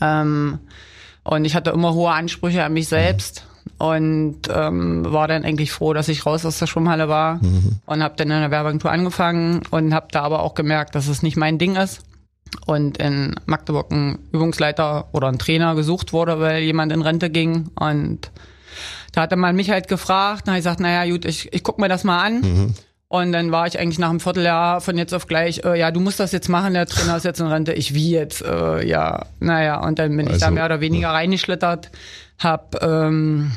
[0.00, 0.58] Ähm,
[1.24, 3.46] und ich hatte immer hohe Ansprüche an mich selbst
[3.78, 7.80] und ähm, war dann eigentlich froh, dass ich raus aus der Schwimmhalle war mhm.
[7.84, 11.22] und habe dann in der Werbeagentur angefangen und habe da aber auch gemerkt, dass es
[11.22, 12.02] nicht mein Ding ist
[12.66, 17.70] und in Magdeburg ein Übungsleiter oder ein Trainer gesucht wurde, weil jemand in Rente ging
[17.78, 18.30] und
[19.12, 21.88] da hatte man mich halt gefragt, na ich gesagt, naja gut, ich, ich guck mir
[21.88, 22.40] das mal an.
[22.40, 22.74] Mhm.
[23.08, 26.00] Und dann war ich eigentlich nach einem Vierteljahr von jetzt auf gleich, äh, ja, du
[26.00, 27.72] musst das jetzt machen, der Trainer ist jetzt in Rente.
[27.72, 30.80] Ich wie jetzt, äh, ja, naja, und dann bin also, ich da also, mehr oder
[30.80, 31.12] weniger ja.
[31.12, 31.92] reingeschlittert,
[32.38, 33.52] hab ähm,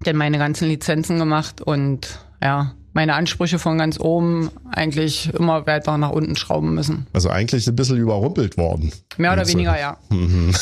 [0.00, 5.96] dann meine ganzen Lizenzen gemacht und ja, meine Ansprüche von ganz oben eigentlich immer weiter
[5.98, 7.06] nach unten schrauben müssen.
[7.12, 8.92] Also eigentlich ein bisschen überrumpelt worden.
[9.16, 9.96] Mehr oder weniger, ja.
[10.10, 10.54] Mhm.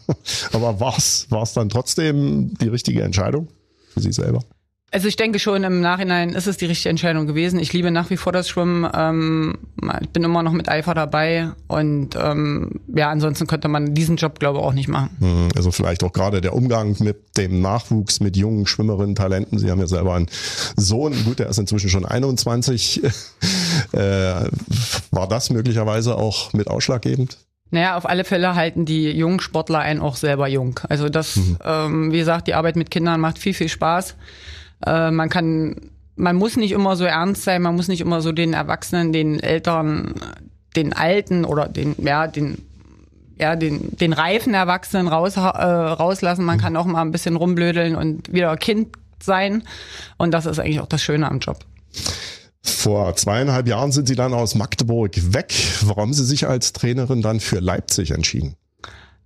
[0.52, 3.48] Aber war es dann trotzdem die richtige Entscheidung
[3.92, 4.40] für Sie selber?
[4.92, 7.58] Also ich denke schon, im Nachhinein ist es die richtige Entscheidung gewesen.
[7.58, 8.88] Ich liebe nach wie vor das Schwimmen.
[8.94, 9.58] Ähm,
[10.00, 11.50] ich bin immer noch mit Eifer dabei.
[11.66, 15.10] Und ähm, ja, ansonsten könnte man diesen Job, glaube ich, auch nicht machen.
[15.18, 15.48] Mhm.
[15.56, 19.58] Also vielleicht auch gerade der Umgang mit dem Nachwuchs, mit jungen Schwimmerinnen, Talenten.
[19.58, 20.28] Sie haben ja selber einen
[20.76, 23.02] Sohn, gut, der ist inzwischen schon 21.
[23.92, 23.98] äh,
[25.10, 27.38] war das möglicherweise auch mit ausschlaggebend?
[27.70, 30.78] Naja, auf alle Fälle halten die jungen Sportler einen auch selber jung.
[30.88, 31.58] Also das, mhm.
[31.64, 34.14] ähm, wie gesagt, die Arbeit mit Kindern macht viel, viel Spaß.
[34.86, 38.32] Äh, man kann, man muss nicht immer so ernst sein, man muss nicht immer so
[38.32, 40.14] den Erwachsenen, den Eltern,
[40.76, 42.58] den Alten oder den, ja, den
[43.38, 46.44] ja, den, den reifen Erwachsenen raus, äh, rauslassen.
[46.44, 49.62] Man kann auch mal ein bisschen rumblödeln und wieder Kind sein.
[50.16, 51.58] Und das ist eigentlich auch das Schöne am Job.
[52.62, 55.54] Vor zweieinhalb Jahren sind Sie dann aus Magdeburg weg.
[55.82, 58.56] Warum haben Sie sich als Trainerin dann für Leipzig entschieden?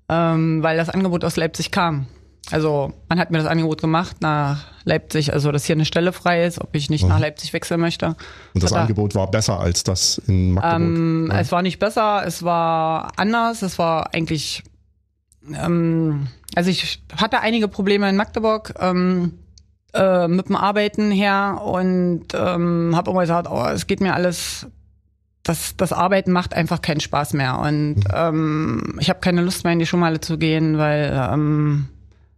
[0.08, 2.06] Ähm, weil das Angebot aus Leipzig kam.
[2.50, 6.44] Also man hat mir das Angebot gemacht nach Leipzig, also dass hier eine Stelle frei
[6.44, 7.10] ist, ob ich nicht mhm.
[7.10, 8.16] nach Leipzig wechseln möchte.
[8.54, 10.80] Und das Angebot war besser als das in Magdeburg?
[10.80, 11.40] Ähm, ja.
[11.40, 14.62] Es war nicht besser, es war anders, es war eigentlich,
[15.54, 18.74] ähm, also ich hatte einige Probleme in Magdeburg.
[18.80, 19.38] Ähm,
[19.92, 24.68] äh, mit dem Arbeiten her und ähm, habe immer gesagt, oh, es geht mir alles
[25.42, 27.58] das, das Arbeiten macht einfach keinen Spaß mehr.
[27.58, 28.04] Und mhm.
[28.14, 31.88] ähm, ich habe keine Lust mehr in die Schumale zu gehen, weil ähm,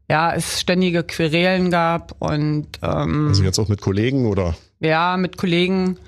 [0.09, 4.55] ja, es ständige Querelen gab und ähm, also jetzt auch mit Kollegen oder?
[4.81, 5.99] Ja, mit Kollegen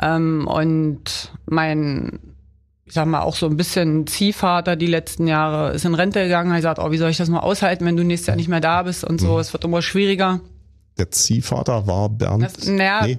[0.00, 2.20] ähm, und mein,
[2.84, 6.50] ich sag mal auch so ein bisschen Ziehvater die letzten Jahre ist in Rente gegangen,
[6.50, 8.60] hat gesagt, oh, wie soll ich das nur aushalten, wenn du nächstes Jahr nicht mehr
[8.60, 9.40] da bist und so, mhm.
[9.40, 10.40] es wird immer schwieriger.
[10.96, 12.44] Der Ziehvater war Bernd.
[12.44, 13.18] Das, naja, nee.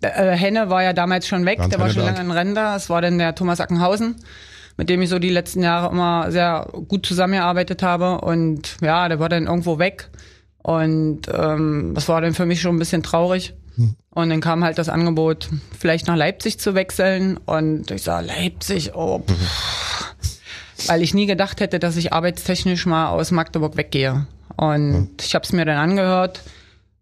[0.00, 2.72] äh, Henne war ja damals schon weg, Bernd der war schon lange in Rente.
[2.74, 4.16] Es war dann der Thomas Ackenhausen
[4.78, 8.20] mit dem ich so die letzten Jahre immer sehr gut zusammengearbeitet habe.
[8.20, 10.08] Und ja, der war dann irgendwo weg.
[10.62, 13.54] Und ähm, das war dann für mich schon ein bisschen traurig.
[13.74, 13.96] Hm.
[14.10, 17.38] Und dann kam halt das Angebot, vielleicht nach Leipzig zu wechseln.
[17.38, 20.14] Und ich sah Leipzig, oh, pff,
[20.86, 24.28] weil ich nie gedacht hätte, dass ich arbeitstechnisch mal aus Magdeburg weggehe.
[24.56, 25.10] Und hm.
[25.20, 26.42] ich habe es mir dann angehört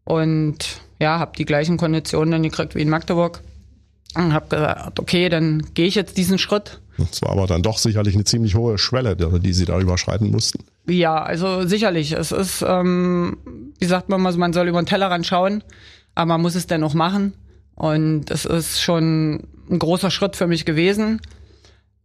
[0.05, 3.43] und ja, habe die gleichen Konditionen dann gekriegt wie in Magdeburg.
[4.15, 7.79] Und habe gesagt, okay, dann gehe ich jetzt diesen Schritt das war aber dann doch
[7.79, 10.65] sicherlich eine ziemlich hohe Schwelle, die sie da überschreiten mussten.
[10.89, 12.13] Ja, also sicherlich.
[12.13, 13.39] Es ist, ähm,
[13.79, 15.63] wie sagt man mal, man soll über den Tellerrand schauen,
[16.15, 17.35] aber man muss es dennoch machen.
[17.75, 21.21] Und es ist schon ein großer Schritt für mich gewesen.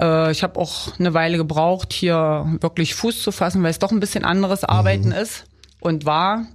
[0.02, 3.92] Äh, ich habe auch eine Weile gebraucht, hier wirklich Fuß zu fassen, weil es doch
[3.92, 5.14] ein bisschen anderes Arbeiten mhm.
[5.14, 5.46] ist
[5.80, 6.46] und war.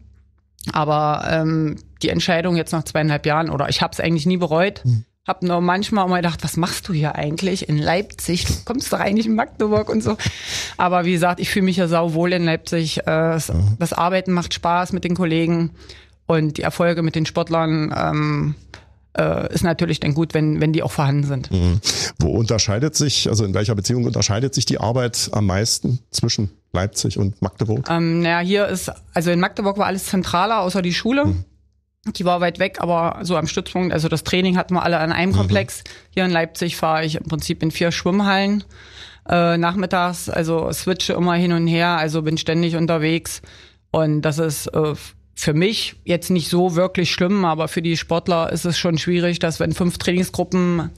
[0.72, 4.82] Aber ähm, die Entscheidung jetzt nach zweieinhalb Jahren, oder ich habe es eigentlich nie bereut,
[4.84, 5.04] mhm.
[5.26, 8.44] Hab nur manchmal auch mal gedacht, was machst du hier eigentlich in Leipzig?
[8.46, 10.16] Du kommst doch eigentlich in Magdeburg und so.
[10.76, 12.98] Aber wie gesagt, ich fühle mich ja sauwohl in Leipzig.
[13.06, 13.40] Äh,
[13.78, 15.70] das Arbeiten macht Spaß mit den Kollegen
[16.26, 18.54] und die Erfolge mit den Sportlern ähm,
[19.18, 21.50] äh, ist natürlich dann gut, wenn, wenn die auch vorhanden sind.
[21.50, 21.80] Mhm.
[22.18, 27.18] Wo unterscheidet sich, also in welcher Beziehung unterscheidet sich die Arbeit am meisten zwischen Leipzig
[27.18, 27.88] und Magdeburg?
[27.90, 31.26] Ähm, naja, hier ist, also in Magdeburg war alles zentraler, außer die Schule.
[31.26, 31.44] Mhm.
[32.14, 35.12] Die war weit weg, aber so am Stützpunkt, also das Training hatten wir alle an
[35.12, 35.36] einem mhm.
[35.36, 35.82] Komplex.
[36.10, 38.64] Hier in Leipzig fahre ich im Prinzip in vier Schwimmhallen
[39.28, 43.42] äh, nachmittags, also switche immer hin und her, also bin ständig unterwegs.
[43.90, 44.94] Und das ist äh,
[45.38, 49.38] für mich jetzt nicht so wirklich schlimm, aber für die Sportler ist es schon schwierig,
[49.38, 50.90] dass wenn fünf Trainingsgruppen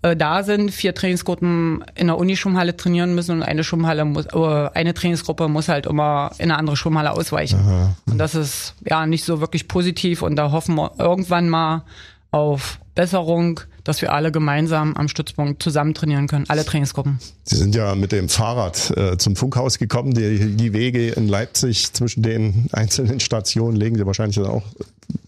[0.00, 4.70] äh, da sind, vier Trainingsgruppen in der Unischwimmhalle trainieren müssen und eine Schwimmhalle muss, äh,
[4.72, 7.60] eine Trainingsgruppe muss halt immer in eine andere Schwimmhalle ausweichen.
[7.60, 7.94] Aha.
[8.06, 11.84] Und das ist ja nicht so wirklich positiv und da hoffen wir irgendwann mal
[12.30, 17.18] auf Besserung, dass wir alle gemeinsam am Stützpunkt zusammen trainieren können, alle Trainingsgruppen.
[17.44, 20.14] Sie sind ja mit dem Fahrrad äh, zum Funkhaus gekommen.
[20.14, 24.62] Die, die Wege in Leipzig zwischen den einzelnen Stationen legen Sie wahrscheinlich dann auch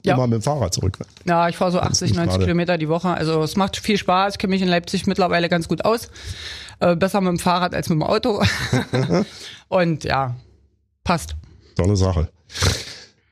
[0.02, 0.14] ja.
[0.14, 0.98] immer mit dem Fahrrad zurück.
[1.24, 2.44] Ja, ich fahre so 80, 90 gerade.
[2.44, 3.08] Kilometer die Woche.
[3.08, 4.34] Also es macht viel Spaß.
[4.34, 6.10] Ich kenne mich in Leipzig mittlerweile ganz gut aus.
[6.80, 8.42] Äh, besser mit dem Fahrrad als mit dem Auto.
[9.68, 10.36] Und ja,
[11.02, 11.36] passt.
[11.76, 12.28] Tolle Sache.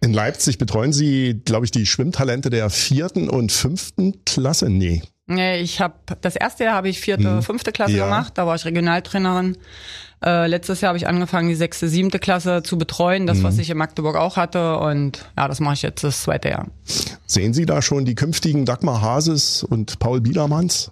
[0.02, 4.68] In Leipzig betreuen Sie, glaube ich, die Schwimmtalente der vierten und fünften Klasse?
[4.68, 5.02] Nee.
[5.28, 7.42] Nee, ich habe das erste Jahr habe ich vierte, hm.
[7.42, 8.04] fünfte Klasse ja.
[8.04, 8.32] gemacht.
[8.36, 9.56] Da war ich Regionaltrainerin.
[10.24, 13.42] Äh, letztes Jahr habe ich angefangen, die sechste, siebte Klasse zu betreuen, das, mhm.
[13.44, 14.78] was ich in Magdeburg auch hatte.
[14.78, 16.66] Und ja, das mache ich jetzt das zweite Jahr.
[17.26, 20.90] Sehen Sie da schon die künftigen Dagmar Hases und Paul Biedermanns?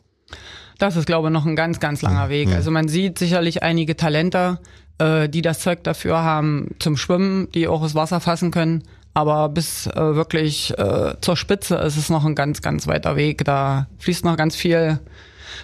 [0.79, 2.49] Das ist, glaube ich, noch ein ganz, ganz langer Weg.
[2.49, 2.55] Mhm.
[2.55, 4.61] Also man sieht sicherlich einige Talente,
[4.99, 8.85] äh, die das Zeug dafür haben zum Schwimmen, die auch das Wasser fassen können.
[9.13, 13.45] Aber bis äh, wirklich äh, zur Spitze ist es noch ein ganz, ganz weiter Weg.
[13.45, 15.01] Da fließt noch ganz viel.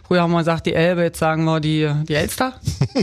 [0.06, 2.54] Früher haben wir gesagt, die Elbe, jetzt sagen wir die, die Elster.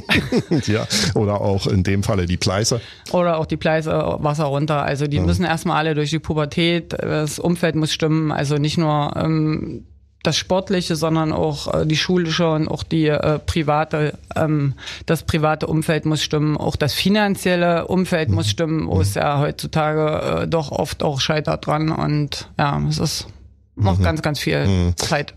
[0.68, 2.80] ja, oder auch in dem Falle die Pleiße.
[3.12, 4.84] Oder auch die Pleiße, Wasser runter.
[4.84, 5.24] Also die ja.
[5.24, 8.32] müssen erstmal alle durch die Pubertät, das Umfeld muss stimmen.
[8.32, 9.86] Also nicht nur ähm,
[10.24, 14.74] das Sportliche, sondern auch äh, die schulische und auch die äh, private, ähm,
[15.06, 20.42] das private Umfeld muss stimmen, auch das finanzielle Umfeld muss stimmen, wo es ja heutzutage
[20.44, 23.28] äh, doch oft auch scheitert dran und ja, es ist
[23.76, 24.04] noch mhm.
[24.04, 24.98] ganz, ganz viel mhm.
[24.98, 25.34] Zeit.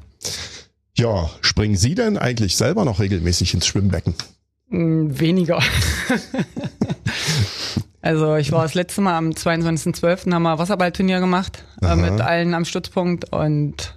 [0.96, 4.14] Ja, springen Sie denn eigentlich selber noch regelmäßig ins Schwimmbecken?
[4.68, 5.60] Mm, weniger.
[8.02, 10.32] also ich war das letzte Mal am 22.12.
[10.32, 13.96] haben wir Wasserballturnier gemacht äh, mit allen am Stützpunkt und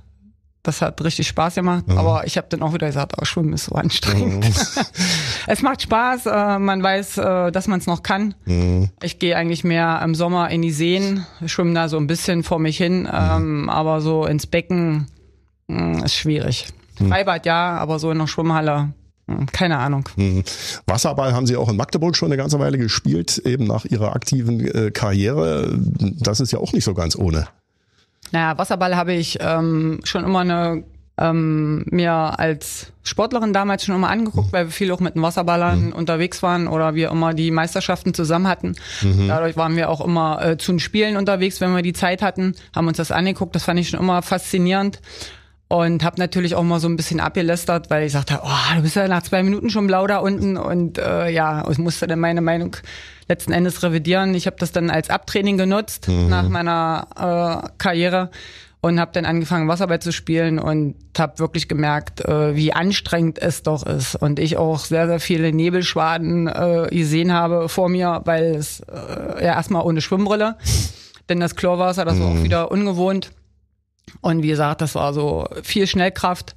[0.63, 1.98] das hat richtig Spaß gemacht, mhm.
[1.98, 4.45] aber ich habe dann auch wieder gesagt, oh, Schwimmen ist so anstrengend.
[4.45, 4.54] Mhm.
[5.48, 8.34] es macht Spaß, äh, man weiß, äh, dass man es noch kann.
[8.45, 8.89] Mhm.
[9.02, 12.60] Ich gehe eigentlich mehr im Sommer in die Seen, schwimme da so ein bisschen vor
[12.60, 13.69] mich hin, ähm, mhm.
[13.69, 15.08] aber so ins Becken
[15.67, 16.67] mh, mm, ist schwierig.
[17.00, 17.10] Mhm.
[17.10, 18.93] Freibad ja, aber so in der Schwimmhalle
[19.30, 20.10] hm, keine Ahnung.
[20.15, 20.43] Mhm.
[20.88, 24.60] Wasserball haben Sie auch in Magdeburg schon eine ganze Weile gespielt, eben nach Ihrer aktiven
[24.60, 25.78] äh, Karriere.
[26.00, 27.48] Das ist ja auch nicht so ganz ohne.
[28.32, 30.84] Naja, Wasserball habe ich ähm, schon immer eine
[31.20, 35.88] ähm, mir als Sportlerin damals schon immer angeguckt, weil wir viel auch mit den Wasserballern
[35.88, 35.94] mhm.
[35.94, 38.76] unterwegs waren oder wir immer die Meisterschaften zusammen hatten.
[39.02, 39.28] Mhm.
[39.28, 42.56] Dadurch waren wir auch immer äh, zu den Spielen unterwegs, wenn wir die Zeit hatten,
[42.74, 43.56] haben uns das angeguckt.
[43.56, 45.02] Das fand ich schon immer faszinierend
[45.68, 48.96] und habe natürlich auch mal so ein bisschen abgelästert, weil ich sagte, oh, du bist
[48.96, 52.42] ja nach zwei Minuten schon blau da unten und äh, ja, ich musste dann meine
[52.42, 52.76] Meinung
[53.30, 54.34] letzten Endes revidieren.
[54.36, 56.28] Ich habe das dann als Abtraining genutzt mhm.
[56.28, 58.32] nach meiner äh, Karriere
[58.82, 63.63] und habe dann angefangen Wasserball zu spielen und habe wirklich gemerkt, äh, wie anstrengend es
[63.63, 68.56] doch ist und ich auch sehr sehr viele Nebelschwaden äh, gesehen habe vor mir, weil
[68.56, 70.58] es äh, ja erstmal ohne Schwimmbrille,
[71.30, 72.44] denn das Chlorwasser, das war auch mhm.
[72.44, 73.32] wieder ungewohnt
[74.22, 76.56] und wie gesagt, das war so viel Schnellkraft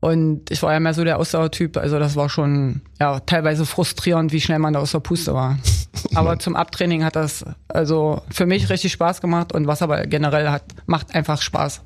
[0.00, 4.32] und ich war ja mehr so der Ausdauertyp, also das war schon ja teilweise frustrierend,
[4.32, 5.58] wie schnell man da aus der Puste war.
[6.14, 10.48] Aber zum Abtraining hat das also für mich richtig Spaß gemacht und was aber generell
[10.48, 11.82] hat, macht einfach Spaß.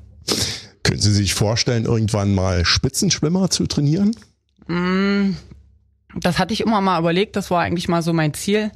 [0.83, 4.15] Können Sie sich vorstellen, irgendwann mal Spitzenschwimmer zu trainieren?
[4.67, 5.31] Mm,
[6.15, 8.71] das hatte ich immer mal überlegt, das war eigentlich mal so mein Ziel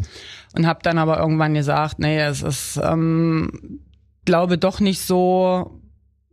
[0.56, 3.80] und habe dann aber irgendwann gesagt, nee, es ist, ähm,
[4.26, 5.79] glaube doch nicht so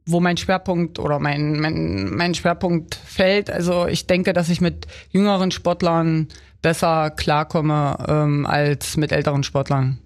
[0.07, 3.51] wo mein Schwerpunkt oder mein, mein, mein Schwerpunkt fällt.
[3.51, 6.29] Also ich denke, dass ich mit jüngeren Sportlern
[6.63, 9.99] besser klarkomme ähm, als mit älteren Sportlern.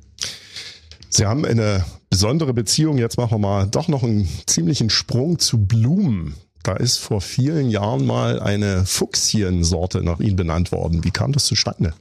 [1.10, 2.98] Sie haben eine besondere Beziehung.
[2.98, 6.34] Jetzt machen wir mal doch noch einen ziemlichen Sprung zu Blumen.
[6.62, 11.04] Da ist vor vielen Jahren mal eine Fuchsiensorte nach Ihnen benannt worden.
[11.04, 11.94] Wie kam das zustande?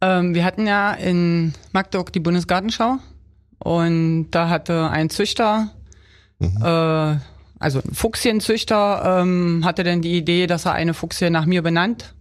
[0.00, 2.98] Ähm, wir hatten ja in Magdeburg die Bundesgartenschau
[3.58, 5.70] und da hatte ein Züchter
[6.38, 6.62] Mhm.
[6.62, 7.16] Äh,
[7.58, 12.14] also ein Fuchsienzüchter ähm, hatte dann die Idee, dass er eine Fuchsie nach mir benannt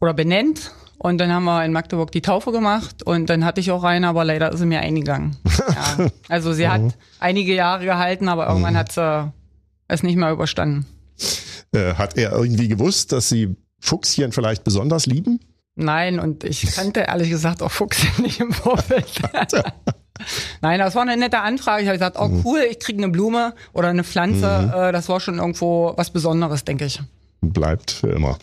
[0.00, 0.72] oder benennt.
[0.98, 4.08] Und dann haben wir in Magdeburg die Taufe gemacht und dann hatte ich auch eine,
[4.08, 5.36] aber leider ist sie mir eingegangen.
[5.68, 6.08] Ja.
[6.28, 6.92] Also sie hat mhm.
[7.20, 8.78] einige Jahre gehalten, aber irgendwann mhm.
[8.78, 9.32] hat sie
[9.88, 10.86] es nicht mehr überstanden.
[11.72, 15.40] Äh, hat er irgendwie gewusst, dass Sie Fuchsien vielleicht besonders lieben?
[15.74, 19.06] Nein, und ich kannte ehrlich gesagt auch Fuchsien nicht im Vorfeld.
[20.60, 21.82] Nein, das war eine nette Anfrage.
[21.82, 22.42] Ich habe gesagt, oh mhm.
[22.44, 24.70] cool, ich kriege eine Blume oder eine Pflanze.
[24.74, 24.80] Mhm.
[24.80, 27.00] Äh, das war schon irgendwo was Besonderes, denke ich.
[27.40, 28.38] Bleibt für immer.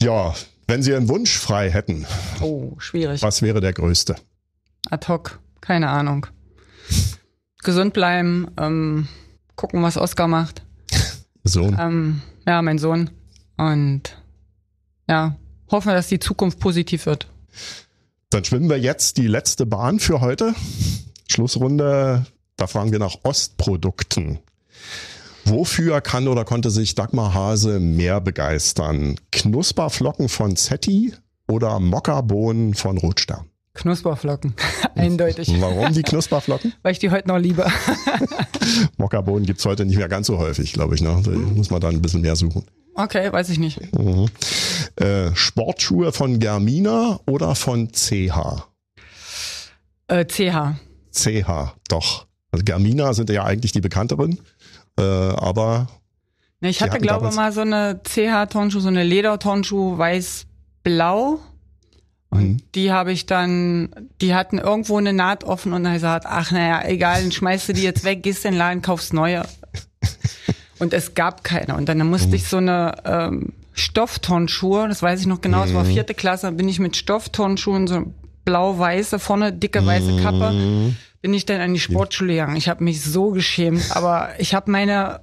[0.00, 0.34] Ja,
[0.66, 2.06] wenn Sie einen Wunsch frei hätten.
[2.40, 3.22] Oh, schwierig.
[3.22, 4.16] Was wäre der größte?
[4.90, 6.26] Ad hoc, keine Ahnung.
[7.62, 9.08] Gesund bleiben, ähm,
[9.56, 10.62] gucken, was Oskar macht.
[11.44, 11.76] Sohn.
[11.78, 13.10] Ähm, ja, mein Sohn.
[13.56, 14.16] Und
[15.08, 15.36] ja,
[15.70, 17.26] hoffen wir, dass die Zukunft positiv wird.
[18.30, 20.54] Dann schwimmen wir jetzt die letzte Bahn für heute.
[21.30, 22.26] Schlussrunde,
[22.56, 24.38] da fragen wir nach Ostprodukten.
[25.46, 29.18] Wofür kann oder konnte sich Dagmar Hase mehr begeistern?
[29.32, 31.14] Knusperflocken von Zetti
[31.48, 33.46] oder Mokkabohnen von Rotstern?
[33.72, 34.54] Knusperflocken,
[34.94, 35.50] eindeutig.
[35.58, 36.74] Warum die Knusperflocken?
[36.82, 37.66] Weil ich die heute noch liebe.
[38.98, 41.00] Mokkabohnen gibt's heute nicht mehr ganz so häufig, glaube ich.
[41.00, 41.18] Ne?
[41.24, 42.64] Da muss man da ein bisschen mehr suchen.
[42.98, 43.80] Okay, weiß ich nicht.
[43.96, 44.26] Mhm.
[44.96, 48.66] Äh, Sportschuhe von Germina oder von CH?
[50.08, 50.74] Äh, CH.
[51.12, 52.26] CH, doch.
[52.50, 54.40] Also Germina sind ja eigentlich die bekannteren,
[54.98, 55.86] äh, aber.
[56.60, 61.38] Ne, ich hatte, glaube ich, mal so eine CH-Tonschuh, so eine Leder-Tonschuh, weiß-blau.
[62.30, 62.56] Und mhm.
[62.74, 66.84] die habe ich dann, die hatten irgendwo eine Naht offen und dann gesagt, ach naja,
[66.84, 69.44] egal, dann schmeißt du die jetzt weg, gehst in den Laden, kaufst neue.
[70.78, 71.76] Und es gab keine.
[71.76, 72.34] Und dann musste mhm.
[72.34, 75.88] ich so eine ähm, Stofftonschuhe, das weiß ich noch genau, es war mhm.
[75.92, 78.12] vierte Klasse, bin ich mit Stofftonschuhen, so
[78.44, 80.96] blau-weiße, vorne dicke weiße Kappe, mhm.
[81.20, 82.56] bin ich dann an die Sportschule gegangen.
[82.56, 85.20] Ich habe mich so geschämt, aber ich habe meine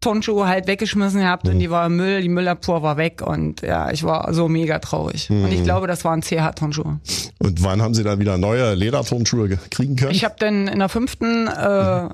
[0.00, 3.90] Turnschuhe halt weggeschmissen gehabt und die war im Müll, die Müllabfuhr war weg und ja,
[3.90, 5.30] ich war so mega traurig.
[5.30, 5.64] Und ich mhm.
[5.64, 7.00] glaube, das waren CH-Turnschuhe.
[7.38, 10.10] Und wann haben Sie dann wieder neue Lederturnschuhe kriegen können?
[10.10, 12.08] Ich habe dann in der fünften äh,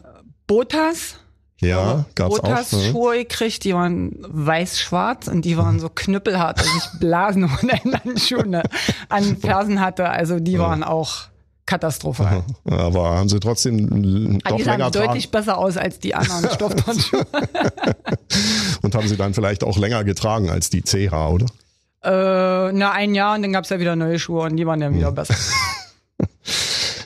[0.47, 1.17] Botas
[1.61, 2.79] ja, gab's Botas auch.
[2.79, 2.91] Ne?
[2.91, 8.63] Schuhe gekriegt, die waren weiß-schwarz und die waren so knüppelhart, dass ich Blasen ohne Handschuhe
[9.09, 10.09] an Fersen hatte.
[10.09, 11.31] Also die waren auch
[11.67, 12.43] katastrophal.
[12.65, 17.27] Aber haben sie trotzdem doch die länger sahen deutlich besser aus als die anderen Stoffhandschuhe.
[18.83, 21.47] und haben sie dann vielleicht auch länger getragen als die CH, oder?
[22.03, 24.81] Äh, na, ein Jahr und dann gab es ja wieder neue Schuhe und die waren
[24.81, 25.15] dann wieder hm.
[25.15, 25.35] besser.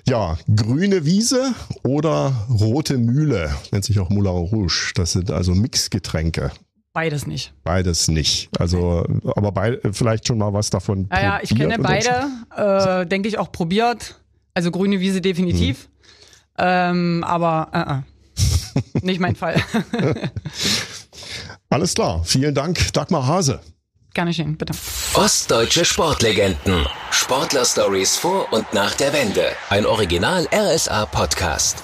[0.06, 4.92] Ja, grüne Wiese oder rote Mühle, nennt sich auch Moulin Rouge.
[4.94, 6.52] Das sind also Mixgetränke.
[6.92, 7.52] Beides nicht.
[7.64, 8.50] Beides nicht.
[8.58, 11.08] Also, aber bei, vielleicht schon mal was davon.
[11.10, 12.28] Ja, ja ich kenne beide.
[12.54, 14.20] Äh, Denke ich auch probiert.
[14.52, 15.88] Also grüne Wiese definitiv.
[16.56, 16.66] Hm.
[16.66, 18.04] Ähm, aber
[18.92, 19.00] äh, äh.
[19.04, 19.60] nicht mein Fall.
[21.68, 22.22] Alles klar.
[22.24, 23.60] Vielen Dank, Dagmar Hase.
[24.14, 24.72] Gerne schön, bitte.
[25.14, 26.86] Ostdeutsche Sportlegenden.
[27.10, 29.44] Sportler-Stories vor und nach der Wende.
[29.70, 31.82] Ein Original RSA-Podcast.